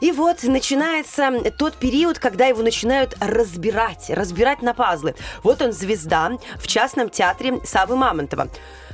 И 0.00 0.12
вот 0.12 0.42
начинается 0.42 1.30
тот 1.58 1.74
период, 1.74 2.18
когда 2.18 2.46
его 2.46 2.62
начинают 2.62 3.14
разбирать, 3.20 4.10
разбирать 4.10 4.62
на 4.62 4.74
пазлы. 4.74 5.14
Вот 5.42 5.62
он 5.62 5.72
звезда 5.72 6.32
в 6.58 6.66
частном 6.66 7.08
театре 7.08 7.60
Савы 7.64 7.96
Мамонтова. 7.96 8.48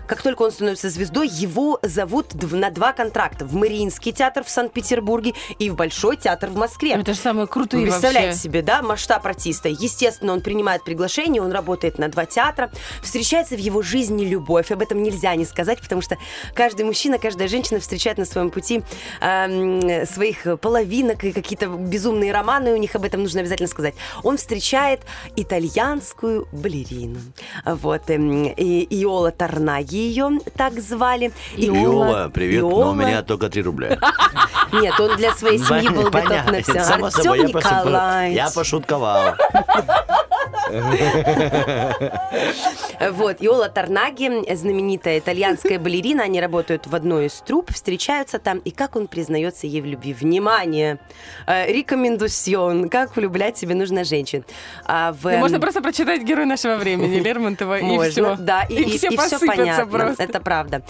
Как 0.07 0.23
только 0.23 0.43
он 0.43 0.51
становится 0.53 0.91
звездой, 0.91 1.29
его 1.29 1.79
зовут 1.83 2.35
на 2.53 2.71
два 2.71 2.93
контракта. 2.93 3.45
В 3.45 3.55
Мариинский 3.55 4.13
театр 4.13 4.45
в 4.45 4.51
Санкт-Петербурге 4.51 5.33
и 5.59 5.71
в 5.71 5.77
Большой 5.77 6.17
театр 6.17 6.51
в 6.51 6.57
Москве. 6.57 6.93
Это 6.93 7.15
же 7.15 7.21
самые 7.21 7.47
крутые 7.47 7.85
Вы 7.85 7.91
представляете 7.91 8.29
вообще. 8.29 8.43
себе, 8.43 8.63
да, 8.63 8.83
масштаб 8.83 9.27
артиста. 9.27 9.69
Естественно, 9.69 10.33
он 10.33 10.41
принимает 10.41 10.85
приглашение, 10.85 11.41
он 11.41 11.53
работает 11.53 11.99
на 11.99 12.09
два 12.09 12.27
театра. 12.27 12.71
Встречается 13.03 13.55
в 13.57 13.59
его 13.59 13.83
жизни 13.83 14.25
любовь. 14.25 14.71
Об 14.71 14.83
этом 14.83 15.03
нельзя 15.03 15.35
не 15.37 15.45
сказать, 15.45 15.81
потому 15.81 16.03
что 16.03 16.19
каждый 16.55 16.85
мужчина, 16.85 17.19
каждая 17.19 17.49
женщина 17.49 17.81
встречает 17.81 18.19
на 18.19 18.25
своем 18.25 18.51
пути 18.51 18.83
эм, 19.21 20.07
своих 20.07 20.59
половинок 20.61 21.25
и 21.25 21.33
какие-то 21.33 21.69
безумные 21.69 22.33
романы 22.33 22.73
у 22.73 22.77
них, 22.77 22.95
об 22.95 23.05
этом 23.05 23.23
нужно 23.23 23.41
обязательно 23.41 23.69
сказать. 23.69 23.95
Он 24.23 24.37
встречает 24.37 25.01
итальянскую 25.37 26.49
балерину. 26.53 27.21
Вот. 27.65 28.11
эм, 28.11 28.45
и 28.45 28.87
Иола 29.03 29.31
Тарнаги 29.31 30.02
ее 30.09 30.39
так 30.57 30.79
звали. 30.81 31.33
И 31.57 31.67
Иола, 31.67 32.31
привет, 32.33 32.63
но 32.63 32.69
у 32.69 32.81
Иола. 32.83 32.95
меня 32.95 33.23
только 33.23 33.49
3 33.49 33.63
рубля. 33.63 33.99
Нет, 34.73 34.99
он 35.01 35.17
для 35.17 35.33
своей 35.35 35.59
семьи 35.59 35.89
был 35.89 36.05
готов 36.05 36.23
Понятно, 36.29 36.53
на 36.53 36.63
все. 36.63 36.79
Артем 36.81 37.47
Николаевич. 37.47 38.37
Я 38.37 38.51
пошутковал. 38.51 39.35
Вот, 43.11 43.37
Иола 43.41 43.69
Тарнаги, 43.69 44.55
знаменитая 44.55 45.19
итальянская 45.19 45.79
балерина, 45.79 46.23
они 46.23 46.41
работают 46.41 46.87
в 46.87 46.95
одной 46.95 47.27
из 47.27 47.35
труп, 47.41 47.71
встречаются 47.73 48.39
там, 48.39 48.59
и 48.59 48.71
как 48.71 48.95
он 48.97 49.07
признается 49.09 49.67
ей 49.67 49.81
в 49.81 49.87
любви. 49.87 50.15
Внимание! 50.15 50.99
Э, 51.47 51.67
Рекомендацион. 51.71 52.89
Как 52.89 53.17
влюблять 53.17 53.59
себе 53.59 53.75
нужно 53.75 54.05
женщин. 54.05 54.45
А 54.85 55.13
в, 55.13 55.25
Ну, 55.25 55.31
эм, 55.31 55.41
можно 55.41 55.59
просто 55.61 55.83
прочитать 55.83 56.23
«Герой 56.23 56.47
нашего 56.47 56.77
времени» 56.77 57.17
Лермонтова, 57.23 57.79
и 57.81 57.83
можно, 57.83 58.35
все. 58.37 58.43
да, 58.43 58.63
и, 58.69 58.75
и- 58.83 58.99
все 58.99 59.09
и 59.09 59.17
всё 59.17 59.17
посыпятся 59.17 59.47
понятно, 59.47 59.82
просто. 59.87 60.23
это 60.23 60.41
правда. 60.41 60.83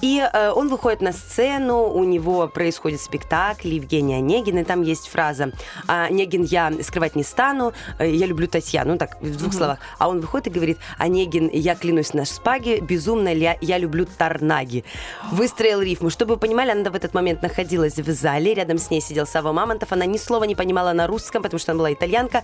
И 0.00 0.20
э, 0.20 0.50
он 0.50 0.68
выходит 0.68 1.00
на 1.00 1.12
сцену, 1.12 1.84
у 1.84 2.04
него 2.04 2.48
происходит 2.48 3.00
спектакль 3.00 3.68
Евгения 3.68 4.16
Онегина, 4.18 4.60
и 4.60 4.64
там 4.64 4.82
есть 4.82 5.08
фраза 5.08 5.52
«А, 5.86 6.06
«Онегин 6.06 6.42
я 6.44 6.72
скрывать 6.82 7.16
не 7.16 7.22
стану, 7.24 7.72
э, 7.98 8.10
я 8.10 8.26
люблю 8.26 8.46
Татьяну», 8.46 8.92
ну 8.92 8.98
так, 8.98 9.20
в 9.20 9.36
двух 9.36 9.52
словах. 9.52 9.78
А 9.98 10.08
он 10.08 10.20
выходит 10.20 10.48
и 10.48 10.50
говорит 10.50 10.78
«Онегин, 10.98 11.50
я 11.52 11.74
клянусь 11.74 12.14
на 12.14 12.24
шпаге, 12.24 12.80
безумно 12.80 13.32
ли 13.32 13.40
я, 13.42 13.56
я 13.60 13.78
люблю 13.78 14.06
Тарнаги». 14.06 14.84
Выстроил 15.32 15.80
рифму. 15.80 16.10
Чтобы 16.10 16.34
вы 16.34 16.40
понимали, 16.40 16.70
она 16.70 16.90
в 16.90 16.94
этот 16.94 17.14
момент 17.14 17.42
находилась 17.42 17.96
в 17.96 18.10
зале, 18.10 18.54
рядом 18.54 18.78
с 18.78 18.90
ней 18.90 19.00
сидел 19.00 19.26
Сава 19.26 19.52
Мамонтов, 19.52 19.92
она 19.92 20.06
ни 20.06 20.18
слова 20.18 20.44
не 20.44 20.54
понимала 20.54 20.92
на 20.92 21.06
русском, 21.06 21.42
потому 21.42 21.58
что 21.58 21.72
она 21.72 21.78
была 21.78 21.92
итальянка. 21.92 22.42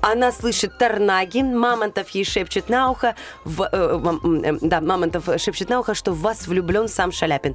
Она 0.00 0.32
слышит 0.32 0.78
Тарнаги, 0.78 1.42
Мамонтов 1.42 2.10
ей 2.10 2.24
шепчет 2.24 2.68
на 2.68 2.90
ухо, 2.90 3.14
в- 3.44 3.68
э, 3.70 4.00
э, 4.44 4.58
да, 4.60 4.80
Мамонтов 4.80 5.28
шепчет 5.44 5.68
на 5.68 5.80
ухо, 5.80 5.94
что 5.94 6.12
в 6.12 6.20
вас 6.20 6.46
влюблен 6.46 6.88
сам 6.88 7.12
Шаляпин. 7.12 7.54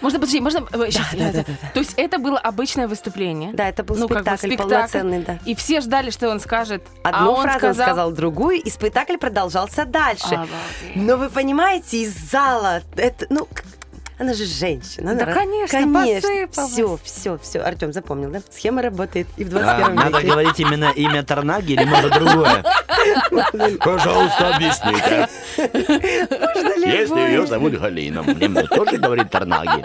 Можно, 0.00 0.18
подожди, 0.18 0.40
можно... 0.40 0.66
э, 0.72 0.90
щас, 0.90 1.06
да, 1.12 1.24
я- 1.26 1.32
да, 1.32 1.44
да, 1.46 1.54
То 1.72 1.80
есть 1.80 1.94
это 1.96 2.18
было 2.18 2.38
обычное 2.38 2.86
выступление? 2.88 3.52
Да, 3.52 3.68
это 3.68 3.82
был 3.82 3.96
Ну, 3.96 4.08
как 4.08 4.24
бы 4.24 4.36
спектакль, 4.36 4.56
полноценный, 4.56 5.20
да. 5.24 5.38
И 5.44 5.54
все 5.54 5.80
ждали, 5.80 6.10
что 6.10 6.28
он 6.28 6.40
скажет. 6.40 6.82
Одну 7.02 7.30
а 7.30 7.34
он 7.34 7.42
фразу 7.42 7.58
сказал... 7.58 7.70
он 7.80 7.88
сказал 7.92 8.12
другую, 8.12 8.60
и 8.60 8.70
спектакль 8.70 9.16
продолжался 9.16 9.84
дальше. 9.84 10.34
Обалдеть. 10.34 10.96
Но 10.96 11.16
вы 11.16 11.30
понимаете, 11.30 11.98
из 12.02 12.14
зала, 12.30 12.82
это, 12.96 13.26
ну, 13.30 13.48
она 14.18 14.34
же 14.34 14.46
женщина. 14.46 15.12
она 15.12 15.24
Да, 15.26 15.32
конечно, 15.32 15.78
конечно. 15.78 16.20
посыпалась. 16.48 16.72
Все, 16.72 16.98
все, 17.04 17.38
все. 17.38 17.60
Артем 17.60 17.92
запомнил, 17.92 18.30
да? 18.30 18.40
Схема 18.50 18.82
работает 18.82 19.28
и 19.36 19.44
в 19.44 19.48
А, 19.56 19.60
21 19.60 19.94
Надо 19.94 20.18
веке. 20.18 20.30
говорить 20.30 20.58
именно 20.60 20.90
имя 20.90 21.22
Тарнаги 21.22 21.74
или 21.74 21.84
может 21.84 22.12
другое? 22.12 22.64
Пожалуйста, 23.78 24.56
объясните. 24.56 25.28
Если 26.92 27.20
ее 27.20 27.46
зовут 27.46 27.74
Галина, 27.74 28.22
мне 28.22 28.48
можно 28.48 28.68
тоже 28.68 28.96
говорить 28.98 29.30
Тарнаги. 29.30 29.84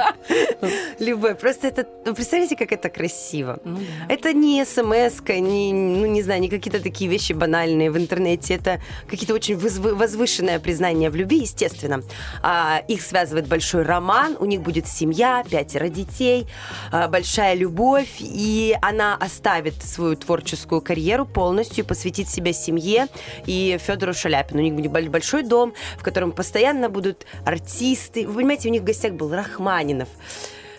Любой. 1.00 1.36
Просто 1.36 1.68
это, 1.68 1.86
ну, 2.06 2.14
представляете, 2.14 2.56
как 2.56 2.72
это 2.72 2.90
красиво. 2.90 3.60
Ну 3.64 3.80
Это 4.10 4.34
не 4.34 4.64
смс 4.66 5.22
не, 5.28 5.74
ну, 5.74 6.06
не 6.06 6.22
знаю, 6.22 6.42
не 6.42 6.50
какие-то 6.50 6.82
такие 6.82 7.10
вещи 7.10 7.34
банальные 7.34 7.92
в 7.92 7.98
интернете. 7.98 8.56
Это 8.56 8.82
какие-то 9.10 9.34
очень 9.34 9.58
возвышенное 9.58 10.60
признание 10.60 11.10
в 11.10 11.16
любви, 11.16 11.40
естественно. 11.40 12.04
А, 12.42 12.82
их 12.88 13.02
связывает 13.02 13.48
большой 13.48 13.84
роман, 13.84 14.38
у 14.40 14.46
них 14.46 14.62
будет 14.62 14.88
семья, 14.88 15.44
пятеро 15.50 15.90
детей, 15.90 16.48
а, 16.92 17.08
большая 17.08 17.56
любовь, 17.56 18.18
и 18.20 18.76
она 18.82 19.16
оставит 19.16 19.84
свою 19.84 20.16
творческую 20.16 20.82
карьеру 20.82 21.26
полностью, 21.26 21.86
посвятит 21.86 22.30
себя 22.30 22.54
семье 22.54 23.08
и 23.46 23.78
Федору 23.86 24.14
Шаляпину. 24.14 24.62
У 24.62 24.64
них 24.64 24.74
будет 24.74 24.92
боль- 24.92 25.10
большой 25.10 25.44
дом, 25.44 25.74
в 25.98 26.04
котором 26.04 26.32
постоянно 26.32 26.90
будут 26.94 27.26
артисты. 27.44 28.26
Вы 28.26 28.36
понимаете, 28.36 28.70
у 28.70 28.72
них 28.72 28.84
в 28.84 28.86
гостях 28.86 29.14
был 29.14 29.34
Рахманинов 29.34 30.08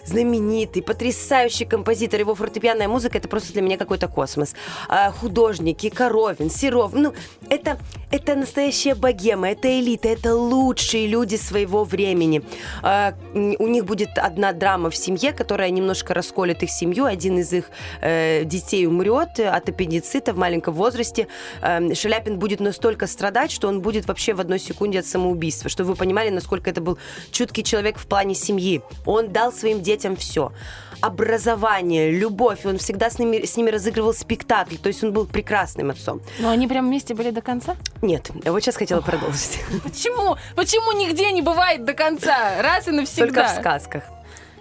знаменитый, 0.05 0.83
потрясающий 0.83 1.65
композитор, 1.65 2.21
его 2.21 2.35
фортепианная 2.35 2.89
музыка, 2.89 3.19
это 3.19 3.29
просто 3.29 3.53
для 3.53 3.63
меня 3.63 3.77
какой-то 3.77 4.09
космос. 4.09 4.55
А, 4.89 5.11
художники, 5.11 5.89
Коровин, 5.89 6.51
Серов, 6.51 6.93
ну, 6.93 7.13
это, 7.49 7.79
это 8.11 8.35
настоящая 8.35 8.95
богема, 8.95 9.51
это 9.51 9.69
элита, 9.69 10.09
это 10.09 10.35
лучшие 10.35 11.07
люди 11.07 11.37
своего 11.37 11.85
времени. 11.85 12.43
А, 12.83 13.15
у 13.35 13.67
них 13.67 13.85
будет 13.85 14.11
одна 14.17 14.53
драма 14.53 14.91
в 14.91 14.97
семье, 14.97 15.33
которая 15.33 15.71
немножко 15.71 16.15
расколет 16.15 16.63
их 16.63 16.71
семью, 16.71 17.05
один 17.05 17.39
из 17.39 17.53
их 17.53 17.71
э, 18.01 18.45
детей 18.45 18.87
умрет 18.87 19.41
от 19.41 19.69
аппендицита 19.69 20.33
в 20.33 20.37
маленьком 20.37 20.75
возрасте. 20.75 21.29
Э, 21.63 21.95
Шаляпин 21.95 22.39
будет 22.39 22.61
настолько 22.61 23.07
страдать, 23.07 23.51
что 23.51 23.69
он 23.69 23.81
будет 23.81 24.07
вообще 24.07 24.35
в 24.35 24.41
одной 24.41 24.59
секунде 24.59 25.01
от 25.01 25.07
самоубийства, 25.07 25.71
чтобы 25.71 25.91
вы 25.91 25.97
понимали, 25.97 26.31
насколько 26.31 26.71
это 26.71 26.81
был 26.81 26.99
чуткий 27.31 27.63
человек 27.63 27.99
в 27.99 28.07
плане 28.07 28.35
семьи. 28.35 28.83
Он 29.07 29.29
дал 29.29 29.53
своим 29.53 29.81
детям 29.81 29.94
все. 30.17 30.53
Образование, 31.01 32.11
любовь. 32.11 32.65
Он 32.65 32.79
всегда 32.79 33.11
с 33.11 33.19
ними, 33.19 33.45
с 33.45 33.57
ними 33.57 33.71
разыгрывал 33.71 34.15
спектакль. 34.15 34.77
То 34.77 34.89
есть 34.89 35.05
он 35.05 35.13
был 35.13 35.27
прекрасным 35.27 35.91
отцом. 35.91 36.21
Но 36.39 36.51
они 36.51 36.67
прям 36.67 36.87
вместе 36.87 37.15
были 37.15 37.31
до 37.31 37.43
конца? 37.43 37.77
Нет, 38.03 38.31
я 38.45 38.53
вот 38.53 38.61
сейчас 38.61 38.77
хотела 38.77 39.01
продолжить. 39.01 39.61
Почему? 39.83 40.37
Почему 40.57 40.93
нигде 40.93 41.33
не 41.33 41.43
бывает 41.43 41.85
до 41.85 41.95
конца? 41.95 42.63
Раз 42.63 42.89
и 42.89 42.91
навсегда. 42.91 43.27
Только 43.27 43.45
в 43.45 43.61
сказках. 43.61 44.05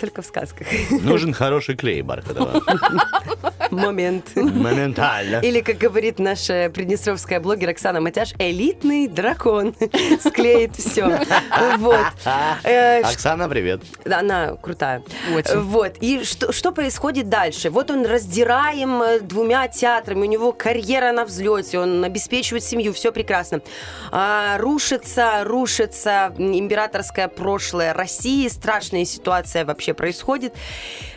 Только 0.03 0.21
в 0.21 0.25
сказках. 0.25 0.67
Нужен 0.89 1.33
хороший 1.33 1.77
клей 1.77 2.01
бархатовый. 2.01 2.61
Момент. 3.71 4.35
Моментально. 4.35 5.37
Или, 5.37 5.61
как 5.61 5.77
говорит 5.77 6.19
наша 6.19 6.69
приднестровская 6.73 7.39
блогер 7.39 7.69
Оксана 7.69 8.01
Матяш, 8.01 8.33
элитный 8.37 9.07
дракон. 9.07 9.73
Склеит 10.19 10.75
все. 10.75 11.21
Вот. 11.77 12.05
Э, 12.65 12.99
Оксана, 12.99 13.47
привет. 13.47 13.81
Она 14.05 14.57
крутая. 14.61 15.03
Очень. 15.33 15.61
Вот. 15.61 15.93
И 16.01 16.25
что, 16.25 16.51
что 16.51 16.73
происходит 16.73 17.29
дальше? 17.29 17.69
Вот 17.69 17.89
он 17.89 18.05
раздираем 18.05 19.01
э, 19.01 19.19
двумя 19.21 19.69
театрами, 19.69 20.23
у 20.23 20.25
него 20.25 20.51
карьера 20.51 21.13
на 21.13 21.23
взлете, 21.23 21.79
он 21.79 22.03
обеспечивает 22.03 22.65
семью, 22.65 22.91
все 22.91 23.13
прекрасно. 23.13 23.61
А, 24.11 24.57
рушится, 24.57 25.45
рушится 25.45 26.33
императорское 26.37 27.29
прошлое 27.29 27.93
России, 27.93 28.49
страшная 28.49 29.05
ситуация 29.05 29.63
вообще 29.63 29.92
происходит. 29.93 30.53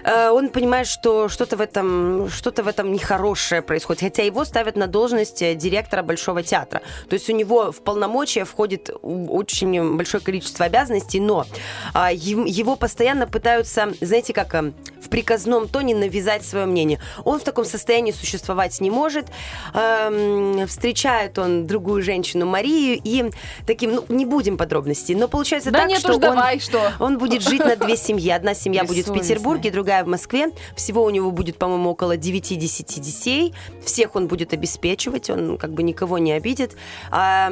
Э, 0.04 0.30
он 0.30 0.49
понимает, 0.50 0.87
что 0.87 1.28
что-то 1.28 1.56
в 1.56 1.61
этом, 1.61 2.28
что-то 2.30 2.62
в 2.62 2.68
этом 2.68 2.92
нехорошее 2.92 3.62
происходит, 3.62 4.02
хотя 4.02 4.23
его 4.23 4.45
ставят 4.45 4.76
на 4.76 4.87
должность 4.87 5.42
э, 5.42 5.54
директора 5.54 6.02
Большого 6.02 6.42
театра. 6.42 6.83
То 7.09 7.14
есть 7.14 7.28
у 7.28 7.33
него 7.33 7.73
в 7.73 7.83
полномочия 7.83 8.45
входит 8.45 8.90
очень 9.02 9.97
большое 9.97 10.23
количество 10.23 10.66
обязанностей, 10.66 11.21
но 11.21 11.47
а, 11.92 12.12
его 12.12 12.76
постоянно 12.76 13.26
пытаются, 13.26 13.92
знаете, 14.00 14.33
как 14.33 14.54
э, 14.54 14.73
в 14.95 14.95
приказном 15.16 15.66
тоне 15.66 15.94
навязать 15.94 16.44
свое 16.44 16.66
мнение. 16.66 17.00
Он 17.25 17.40
в 17.40 17.42
таком 17.42 17.64
состоянии 17.64 18.12
существовать 18.12 18.82
не 18.82 18.90
может. 18.90 19.28
Эм, 19.73 20.66
встречает 20.66 21.38
он 21.38 21.66
другую 21.66 22.02
женщину 22.02 22.44
Марию 22.44 23.00
и 23.02 23.30
таким, 23.66 23.94
ну, 23.94 24.04
не 24.11 24.26
будем 24.26 24.58
подробностей, 24.58 25.14
но 25.14 25.26
получается 25.26 25.70
Да 25.70 25.78
так, 25.78 25.88
нет 25.88 26.00
что 26.00 26.11
уж, 26.11 26.14
он, 26.16 26.20
давай, 26.20 26.61
что? 26.61 26.92
он 27.00 27.16
будет 27.16 27.40
жить 27.40 27.61
на 27.61 27.76
две 27.76 27.96
семьи. 27.96 28.28
Одна 28.30 28.52
семья 28.52 28.85
будет 28.85 29.08
в. 29.08 29.14
Петербурге, 29.14 29.70
другая 29.70 30.04
в 30.04 30.06
Москве. 30.06 30.50
Всего 30.76 31.02
у 31.02 31.08
него 31.08 31.30
будет, 31.30 31.56
по-моему, 31.56 31.88
около 31.88 32.18
9-10 32.18 33.00
детей. 33.00 33.54
Всех 33.82 34.16
он 34.16 34.26
будет 34.26 34.52
обеспечивать, 34.52 35.30
он 35.30 35.56
как 35.56 35.73
бы 35.73 35.82
никого 35.82 36.18
не 36.18 36.32
обидит. 36.32 36.76
А, 37.11 37.50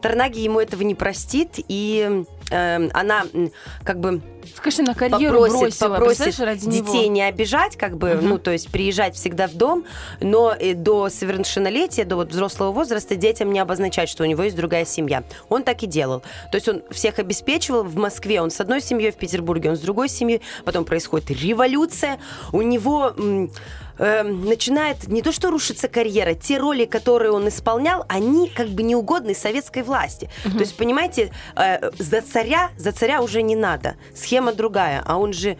Тарнаги 0.00 0.38
ему 0.38 0.60
этого 0.60 0.82
не 0.82 0.94
простит, 0.94 1.58
и 1.66 2.24
эм, 2.54 2.90
она 2.94 3.24
как 3.84 4.00
бы 4.00 4.20
Скажи, 4.54 4.82
на 4.82 4.94
карьеру 4.94 5.40
попросит, 5.40 5.60
бросила, 5.60 5.88
попросит 5.88 6.40
ради 6.40 6.66
детей 6.70 7.04
него. 7.04 7.12
не 7.12 7.22
обижать, 7.22 7.76
как 7.76 7.96
бы, 7.96 8.18
ну, 8.20 8.38
то 8.38 8.50
есть 8.50 8.70
приезжать 8.70 9.14
всегда 9.14 9.48
в 9.48 9.54
дом, 9.54 9.84
но 10.20 10.54
до 10.74 11.08
совершеннолетия, 11.08 12.04
до 12.04 12.16
вот 12.16 12.30
взрослого 12.30 12.72
возраста 12.72 13.16
детям 13.16 13.52
не 13.52 13.58
обозначать, 13.58 14.08
что 14.08 14.22
у 14.22 14.26
него 14.26 14.42
есть 14.42 14.56
другая 14.56 14.84
семья. 14.84 15.24
Он 15.48 15.62
так 15.62 15.82
и 15.82 15.86
делал. 15.86 16.20
То 16.52 16.56
есть 16.56 16.68
он 16.68 16.82
всех 16.90 17.18
обеспечивал. 17.18 17.84
В 17.84 17.96
Москве 17.96 18.40
он 18.40 18.50
с 18.50 18.60
одной 18.60 18.80
семьей, 18.80 19.10
в 19.10 19.16
Петербурге 19.16 19.70
он 19.70 19.76
с 19.76 19.80
другой 19.80 20.08
семьей. 20.08 20.40
Потом 20.64 20.84
происходит 20.84 21.30
революция. 21.30 22.18
У 22.52 22.62
него 22.62 23.14
эм, 23.98 24.44
начинает 24.44 25.08
не 25.08 25.22
то 25.22 25.32
что 25.32 25.50
рушиться 25.50 25.88
карьера, 25.88 26.34
те 26.34 26.58
роли, 26.58 26.84
которые 26.84 27.32
он 27.32 27.48
исполнял, 27.48 28.04
они 28.08 28.48
как 28.48 28.68
бы 28.68 28.82
неугодны 28.82 29.34
советской 29.34 29.82
власти. 29.82 30.30
То 30.42 30.58
есть, 30.58 30.76
понимаете, 30.76 31.32
э, 31.56 31.90
за 31.98 32.20
царя, 32.20 32.70
за 32.76 32.92
царя 32.92 33.22
уже 33.22 33.42
не 33.42 33.56
надо. 33.56 33.96
Схема 34.14 34.52
другая, 34.52 35.02
а 35.06 35.18
он 35.18 35.32
же 35.32 35.56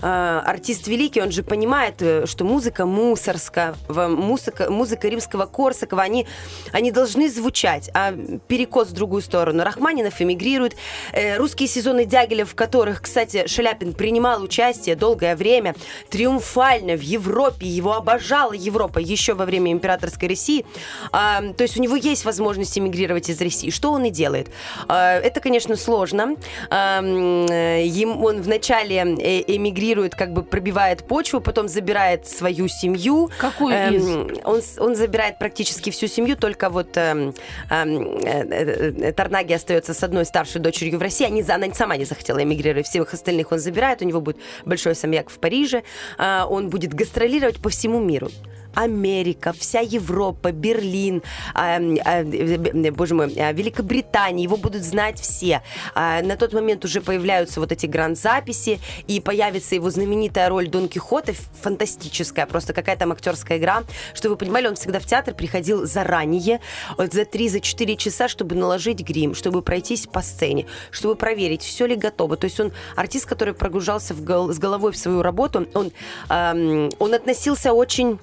э, 0.00 0.42
артист 0.44 0.86
великий, 0.88 1.20
он 1.20 1.30
же 1.30 1.42
понимает, 1.42 2.00
э, 2.00 2.26
что 2.26 2.44
музыка 2.44 2.86
мусорская, 2.86 3.74
музыка, 3.88 4.70
музыка 4.70 5.08
римского 5.08 5.46
Корсакова, 5.46 6.02
они, 6.02 6.26
они 6.72 6.90
должны 6.90 7.28
звучать, 7.28 7.90
а 7.94 8.12
перекос 8.48 8.88
в 8.88 8.92
другую 8.92 9.22
сторону. 9.22 9.64
Рахманинов 9.64 10.20
эмигрирует, 10.20 10.76
э, 11.12 11.36
русские 11.36 11.68
сезоны 11.68 12.04
Дягилев, 12.04 12.50
в 12.50 12.54
которых, 12.54 13.02
кстати, 13.02 13.46
Шаляпин 13.46 13.92
принимал 13.92 14.42
участие 14.42 14.96
долгое 14.96 15.36
время, 15.36 15.74
триумфально 16.10 16.96
в 16.96 17.02
Европе, 17.02 17.66
его 17.66 17.94
обожала 17.94 18.52
Европа 18.52 18.98
еще 18.98 19.34
во 19.34 19.44
время 19.44 19.72
императорской 19.72 20.28
России. 20.28 20.64
А, 21.12 21.42
то 21.56 21.62
есть 21.62 21.78
у 21.78 21.82
него 21.82 21.96
есть 21.96 22.24
возможность 22.24 22.78
эмигрировать 22.78 23.28
из 23.30 23.40
России. 23.40 23.70
Что 23.70 23.92
он 23.92 24.04
и 24.04 24.10
делает? 24.10 24.48
А, 24.88 25.18
это, 25.18 25.40
конечно, 25.40 25.76
сложно. 25.76 26.36
Э, 26.70 27.82
им- 27.84 28.24
он 28.24 28.42
вначале 28.42 28.96
э, 28.96 29.56
эмигрирует, 29.86 30.14
как 30.14 30.32
бы 30.32 30.42
пробивает 30.42 31.04
почву, 31.04 31.40
потом 31.40 31.68
забирает 31.68 32.26
свою 32.26 32.68
семью. 32.68 33.30
Какую 33.38 33.74
Эм, 33.74 33.94
из? 33.94 34.38
он, 34.44 34.60
он 34.78 34.94
забирает 34.96 35.38
практически 35.38 35.90
всю 35.90 36.06
семью, 36.08 36.36
только 36.36 36.68
вот 36.68 36.96
эм, 36.96 37.34
эм, 37.70 38.18
э, 38.24 38.92
э, 39.08 39.12
Тарнаги 39.12 39.52
остается 39.52 39.94
с 39.94 40.02
одной 40.02 40.24
старшей 40.24 40.60
дочерью 40.60 40.98
в 40.98 41.02
России. 41.02 41.26
Они, 41.26 41.42
она 41.42 41.72
сама 41.74 41.96
не 41.96 42.04
захотела 42.04 42.42
эмигрировать, 42.42 42.86
всех 42.86 43.14
остальных 43.14 43.52
он 43.52 43.58
забирает, 43.58 44.02
у 44.02 44.04
него 44.04 44.20
будет 44.20 44.38
большой 44.64 44.94
самьяк 44.94 45.30
в 45.30 45.38
Париже, 45.38 45.82
А, 46.18 46.46
он 46.46 46.68
будет 46.68 46.94
гастролировать 46.94 47.56
по 47.56 47.68
всему 47.68 48.00
миру. 48.00 48.28
Америка, 48.76 49.54
вся 49.58 49.80
Европа, 49.80 50.52
Берлин, 50.52 51.22
а, 51.54 51.80
э, 51.80 52.90
боже 52.90 53.14
мой, 53.14 53.34
а, 53.38 53.52
Великобритания, 53.52 54.44
его 54.44 54.58
будут 54.58 54.82
знать 54.84 55.18
все. 55.18 55.62
А, 55.94 56.20
на 56.22 56.36
тот 56.36 56.52
момент 56.52 56.84
уже 56.84 57.00
появляются 57.00 57.58
вот 57.58 57.72
эти 57.72 57.86
гранд-записи, 57.86 58.78
и 59.08 59.20
появится 59.20 59.74
его 59.74 59.90
знаменитая 59.90 60.50
роль 60.50 60.68
Дон 60.68 60.88
Кихота, 60.88 61.32
фантастическая, 61.62 62.46
просто 62.46 62.74
какая 62.74 62.96
там 62.96 63.12
актерская 63.12 63.56
игра. 63.56 63.82
Что 64.12 64.28
вы 64.28 64.36
понимали, 64.36 64.68
он 64.68 64.74
всегда 64.74 65.00
в 65.00 65.06
театр 65.06 65.34
приходил 65.34 65.86
заранее, 65.86 66.60
вот 66.98 67.14
за 67.14 67.22
3-4 67.22 67.96
часа, 67.96 68.28
чтобы 68.28 68.54
наложить 68.56 69.00
грим, 69.00 69.34
чтобы 69.34 69.62
пройтись 69.62 70.06
по 70.06 70.20
сцене, 70.20 70.66
чтобы 70.90 71.16
проверить, 71.16 71.62
все 71.62 71.86
ли 71.86 71.96
готово. 71.96 72.36
То 72.36 72.44
есть 72.44 72.60
он 72.60 72.72
артист, 72.94 73.24
который 73.24 73.54
прогружался 73.54 74.12
в 74.12 74.22
гол- 74.22 74.52
с 74.52 74.58
головой 74.58 74.92
в 74.92 74.98
свою 74.98 75.22
работу, 75.22 75.66
он, 75.72 75.92
ам, 76.28 76.90
он 76.98 77.14
относился 77.14 77.72
очень 77.72 78.18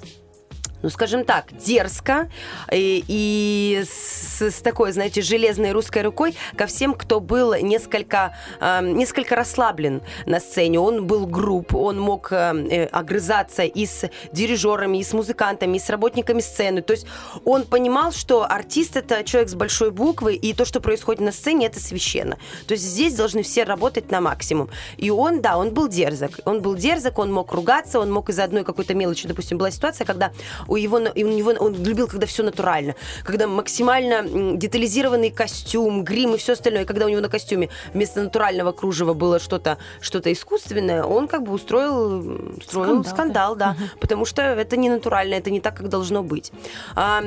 ну, 0.83 0.89
скажем 0.89 1.23
так, 1.23 1.45
дерзко 1.57 2.29
и, 2.71 3.03
и 3.07 3.83
с, 3.85 4.41
с 4.41 4.61
такой, 4.61 4.91
знаете, 4.91 5.21
железной 5.21 5.71
русской 5.71 6.03
рукой 6.03 6.35
ко 6.55 6.67
всем, 6.67 6.93
кто 6.93 7.19
был 7.19 7.55
несколько, 7.55 8.35
э, 8.59 8.81
несколько 8.83 9.35
расслаблен 9.35 10.01
на 10.25 10.39
сцене. 10.39 10.79
Он 10.79 11.08
был 11.08 11.25
груб, 11.25 11.73
он 11.73 11.99
мог 11.99 12.31
э, 12.31 12.36
э, 12.36 12.86
огрызаться 12.88 13.63
и 13.63 13.86
с 13.86 14.10
дирижерами, 14.34 14.97
и 14.97 15.03
с 15.03 15.13
музыкантами, 15.13 15.77
и 15.77 15.79
с 15.79 15.89
работниками 15.89 16.41
сцены. 16.41 16.81
То 16.81 16.91
есть 16.91 17.08
он 17.45 17.63
понимал, 17.63 18.12
что 18.12 18.43
артист 18.43 18.97
это 18.97 19.23
человек 19.23 19.49
с 19.49 19.55
большой 19.55 19.91
буквы, 19.91 20.36
и 20.36 20.53
то, 20.53 20.65
что 20.65 20.81
происходит 20.81 21.21
на 21.21 21.31
сцене, 21.31 21.67
это 21.67 21.79
священно. 21.79 22.38
То 22.67 22.73
есть 22.73 22.84
здесь 22.84 23.15
должны 23.15 23.43
все 23.43 23.63
работать 23.63 24.12
на 24.12 24.19
максимум. 24.19 24.69
И 24.97 25.10
он, 25.10 25.41
да, 25.41 25.58
он 25.58 25.73
был 25.73 25.88
дерзок. 25.88 26.41
Он 26.43 26.62
был 26.62 26.75
дерзок, 26.75 27.19
он 27.19 27.31
мог 27.31 27.53
ругаться, 27.53 27.99
он 27.99 28.12
мог 28.12 28.29
из-за 28.29 28.43
одной 28.43 28.65
какой-то 28.65 28.93
мелочи, 28.93 29.29
допустим, 29.29 29.58
была 29.58 29.71
ситуация, 29.71 30.05
когда 30.05 30.34
у 30.73 30.75
его, 30.75 30.97
у 30.97 31.19
него, 31.19 31.51
он 31.59 31.83
любил, 31.83 32.07
когда 32.07 32.25
все 32.25 32.41
натурально, 32.41 32.95
когда 33.23 33.47
максимально 33.47 34.57
детализированный 34.57 35.29
костюм, 35.29 36.03
грим 36.03 36.33
и 36.33 36.38
все 36.38 36.53
остальное. 36.53 36.81
И 36.81 36.86
когда 36.86 37.05
у 37.05 37.09
него 37.09 37.21
на 37.21 37.29
костюме 37.29 37.69
вместо 37.93 38.23
натурального 38.23 38.71
кружева 38.71 39.13
было 39.13 39.39
что-то 39.39 39.77
что 40.01 40.19
искусственное, 40.31 41.03
он 41.03 41.27
как 41.27 41.43
бы 41.43 41.53
устроил, 41.53 42.57
устроил 42.57 43.03
Скандал, 43.03 43.13
скандал, 43.13 43.55
да, 43.55 43.75
потому 43.99 44.25
что 44.25 44.41
это 44.41 44.77
не 44.77 44.89
натурально, 44.89 45.36
это 45.36 45.51
не 45.51 45.59
так, 45.59 45.77
как 45.77 45.89
должно 45.89 46.23
быть. 46.23 46.51
А, 46.95 47.21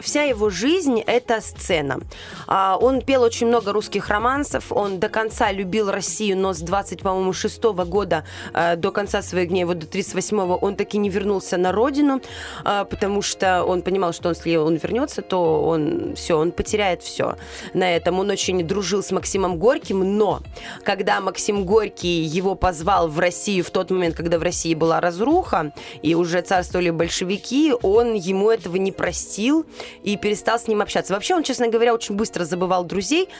вся 0.00 0.22
его 0.22 0.50
жизнь– 0.50 1.00
это 1.06 1.40
сцена. 1.40 1.98
А, 2.46 2.76
он 2.80 3.00
пел 3.00 3.22
очень 3.22 3.48
много 3.48 3.72
русских 3.72 4.08
романсов, 4.10 4.70
он 4.70 5.00
до 5.00 5.08
конца 5.08 5.50
любил 5.50 5.90
Россию, 5.90 6.36
но 6.36 6.52
с 6.52 6.60
20, 6.60 7.02
по-моему, 7.02 7.32
шестого 7.32 7.84
года 7.84 8.24
э, 8.54 8.76
до 8.76 8.92
конца 8.92 9.22
своих 9.22 9.48
дней, 9.48 9.64
вот 9.64 9.78
до 9.78 9.86
38-го, 9.86 10.56
он 10.56 10.76
таки 10.76 10.98
не 10.98 11.08
вернулся 11.08 11.56
на 11.56 11.72
родину, 11.72 12.20
а, 12.64 12.84
потому 12.92 13.22
что 13.22 13.64
он 13.64 13.80
понимал, 13.80 14.12
что 14.12 14.28
он, 14.28 14.34
если 14.34 14.56
он 14.56 14.76
вернется, 14.76 15.22
то 15.22 15.62
он 15.62 16.12
все, 16.14 16.36
он 16.36 16.52
потеряет 16.52 17.02
все 17.02 17.36
на 17.72 17.96
этом. 17.96 18.18
Он 18.18 18.28
очень 18.28 18.62
дружил 18.66 19.02
с 19.02 19.10
Максимом 19.12 19.56
Горьким, 19.56 20.18
но 20.18 20.42
когда 20.84 21.22
Максим 21.22 21.64
Горький 21.64 22.20
его 22.20 22.54
позвал 22.54 23.08
в 23.08 23.18
Россию 23.18 23.64
в 23.64 23.70
тот 23.70 23.90
момент, 23.90 24.14
когда 24.14 24.38
в 24.38 24.42
России 24.42 24.74
была 24.74 25.00
разруха, 25.00 25.72
и 26.02 26.14
уже 26.14 26.42
царствовали 26.42 26.90
большевики, 26.90 27.72
он 27.82 28.12
ему 28.12 28.50
этого 28.50 28.76
не 28.76 28.92
простил 28.92 29.64
и 30.02 30.18
перестал 30.18 30.58
с 30.58 30.68
ним 30.68 30.82
общаться. 30.82 31.14
Вообще 31.14 31.34
он, 31.34 31.44
честно 31.44 31.68
говоря, 31.68 31.94
очень 31.94 32.14
быстро 32.14 32.44
забывал 32.44 32.84
друзей. 32.84 33.30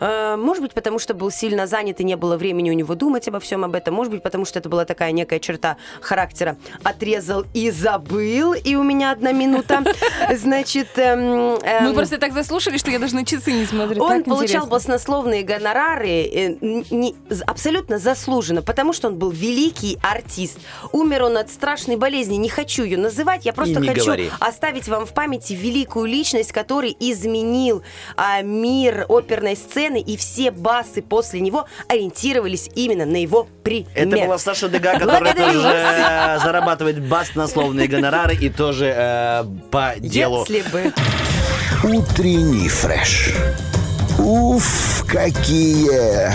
Э, 0.00 0.34
Может 0.36 0.62
быть, 0.64 0.74
потому 0.74 0.98
что 0.98 1.14
был 1.14 1.30
сильно 1.30 1.68
занят 1.68 2.00
и 2.00 2.04
не 2.04 2.16
было 2.16 2.36
времени 2.36 2.70
у 2.70 2.74
него 2.74 2.96
думать 2.96 3.28
обо 3.28 3.38
всем 3.38 3.64
об 3.64 3.76
этом. 3.76 3.94
Может 3.94 4.12
быть, 4.12 4.22
потому 4.24 4.44
что 4.44 4.58
это 4.58 4.68
была 4.68 4.84
такая 4.84 5.12
некая 5.12 5.38
черта 5.38 5.76
характера. 6.00 6.56
Отрезал 6.82 7.44
и 7.54 7.70
забыл, 7.70 8.52
и 8.52 8.74
у 8.74 8.82
меня 8.82 8.95
одна 9.04 9.32
минута. 9.32 9.82
Значит, 10.36 10.88
эм, 10.96 11.54
Мы 11.54 11.58
эм, 11.62 11.94
просто 11.94 12.18
так 12.18 12.32
заслушали, 12.32 12.78
что 12.78 12.90
я 12.90 12.98
даже 12.98 13.14
на 13.14 13.24
часы 13.24 13.52
не 13.52 13.64
смотрю. 13.66 14.02
он 14.02 14.08
Так 14.18 14.24
получал 14.24 14.42
интересно. 14.44 14.66
баснословные 14.70 15.42
гонорары 15.42 16.08
э, 16.08 16.56
не- 16.60 17.14
абсолютно 17.46 17.98
заслуженно, 17.98 18.62
потому 18.62 18.92
что 18.92 19.08
он 19.08 19.16
был 19.16 19.30
великий 19.30 19.98
артист. 20.02 20.58
Умер 20.92 21.24
он 21.24 21.36
от 21.36 21.50
страшной 21.50 21.96
болезни. 21.96 22.36
Не 22.36 22.48
хочу 22.48 22.84
ее 22.84 22.98
называть, 22.98 23.44
я 23.46 23.52
просто 23.52 23.80
хочу 23.82 24.04
говори. 24.04 24.30
оставить 24.40 24.88
вам 24.88 25.06
в 25.06 25.12
памяти 25.12 25.52
великую 25.54 26.06
личность, 26.06 26.52
который 26.52 26.96
изменил 26.98 27.82
а, 28.16 28.42
мир 28.42 29.06
оперной 29.08 29.56
сцены, 29.56 30.00
и 30.00 30.16
все 30.16 30.50
басы 30.50 31.02
после 31.02 31.40
него 31.40 31.66
ориентировались 31.88 32.68
именно 32.74 33.04
на 33.06 33.16
его 33.20 33.46
пример. 33.62 33.86
Это 33.94 34.16
была 34.16 34.38
Саша 34.38 34.68
Дега, 34.68 34.98
которая 34.98 35.34
тоже 35.34 36.40
зарабатывает 36.42 37.00
баснословные 37.06 37.88
гонорары 37.88 38.34
и 38.34 38.48
тоже 38.50 38.85
э, 38.94 39.44
по 39.70 39.94
делу. 39.98 40.46
Если 40.48 40.62
бы... 40.70 40.92
Утренний 41.84 42.68
фреш. 42.68 43.32
Уф, 44.18 45.04
какие 45.06 46.32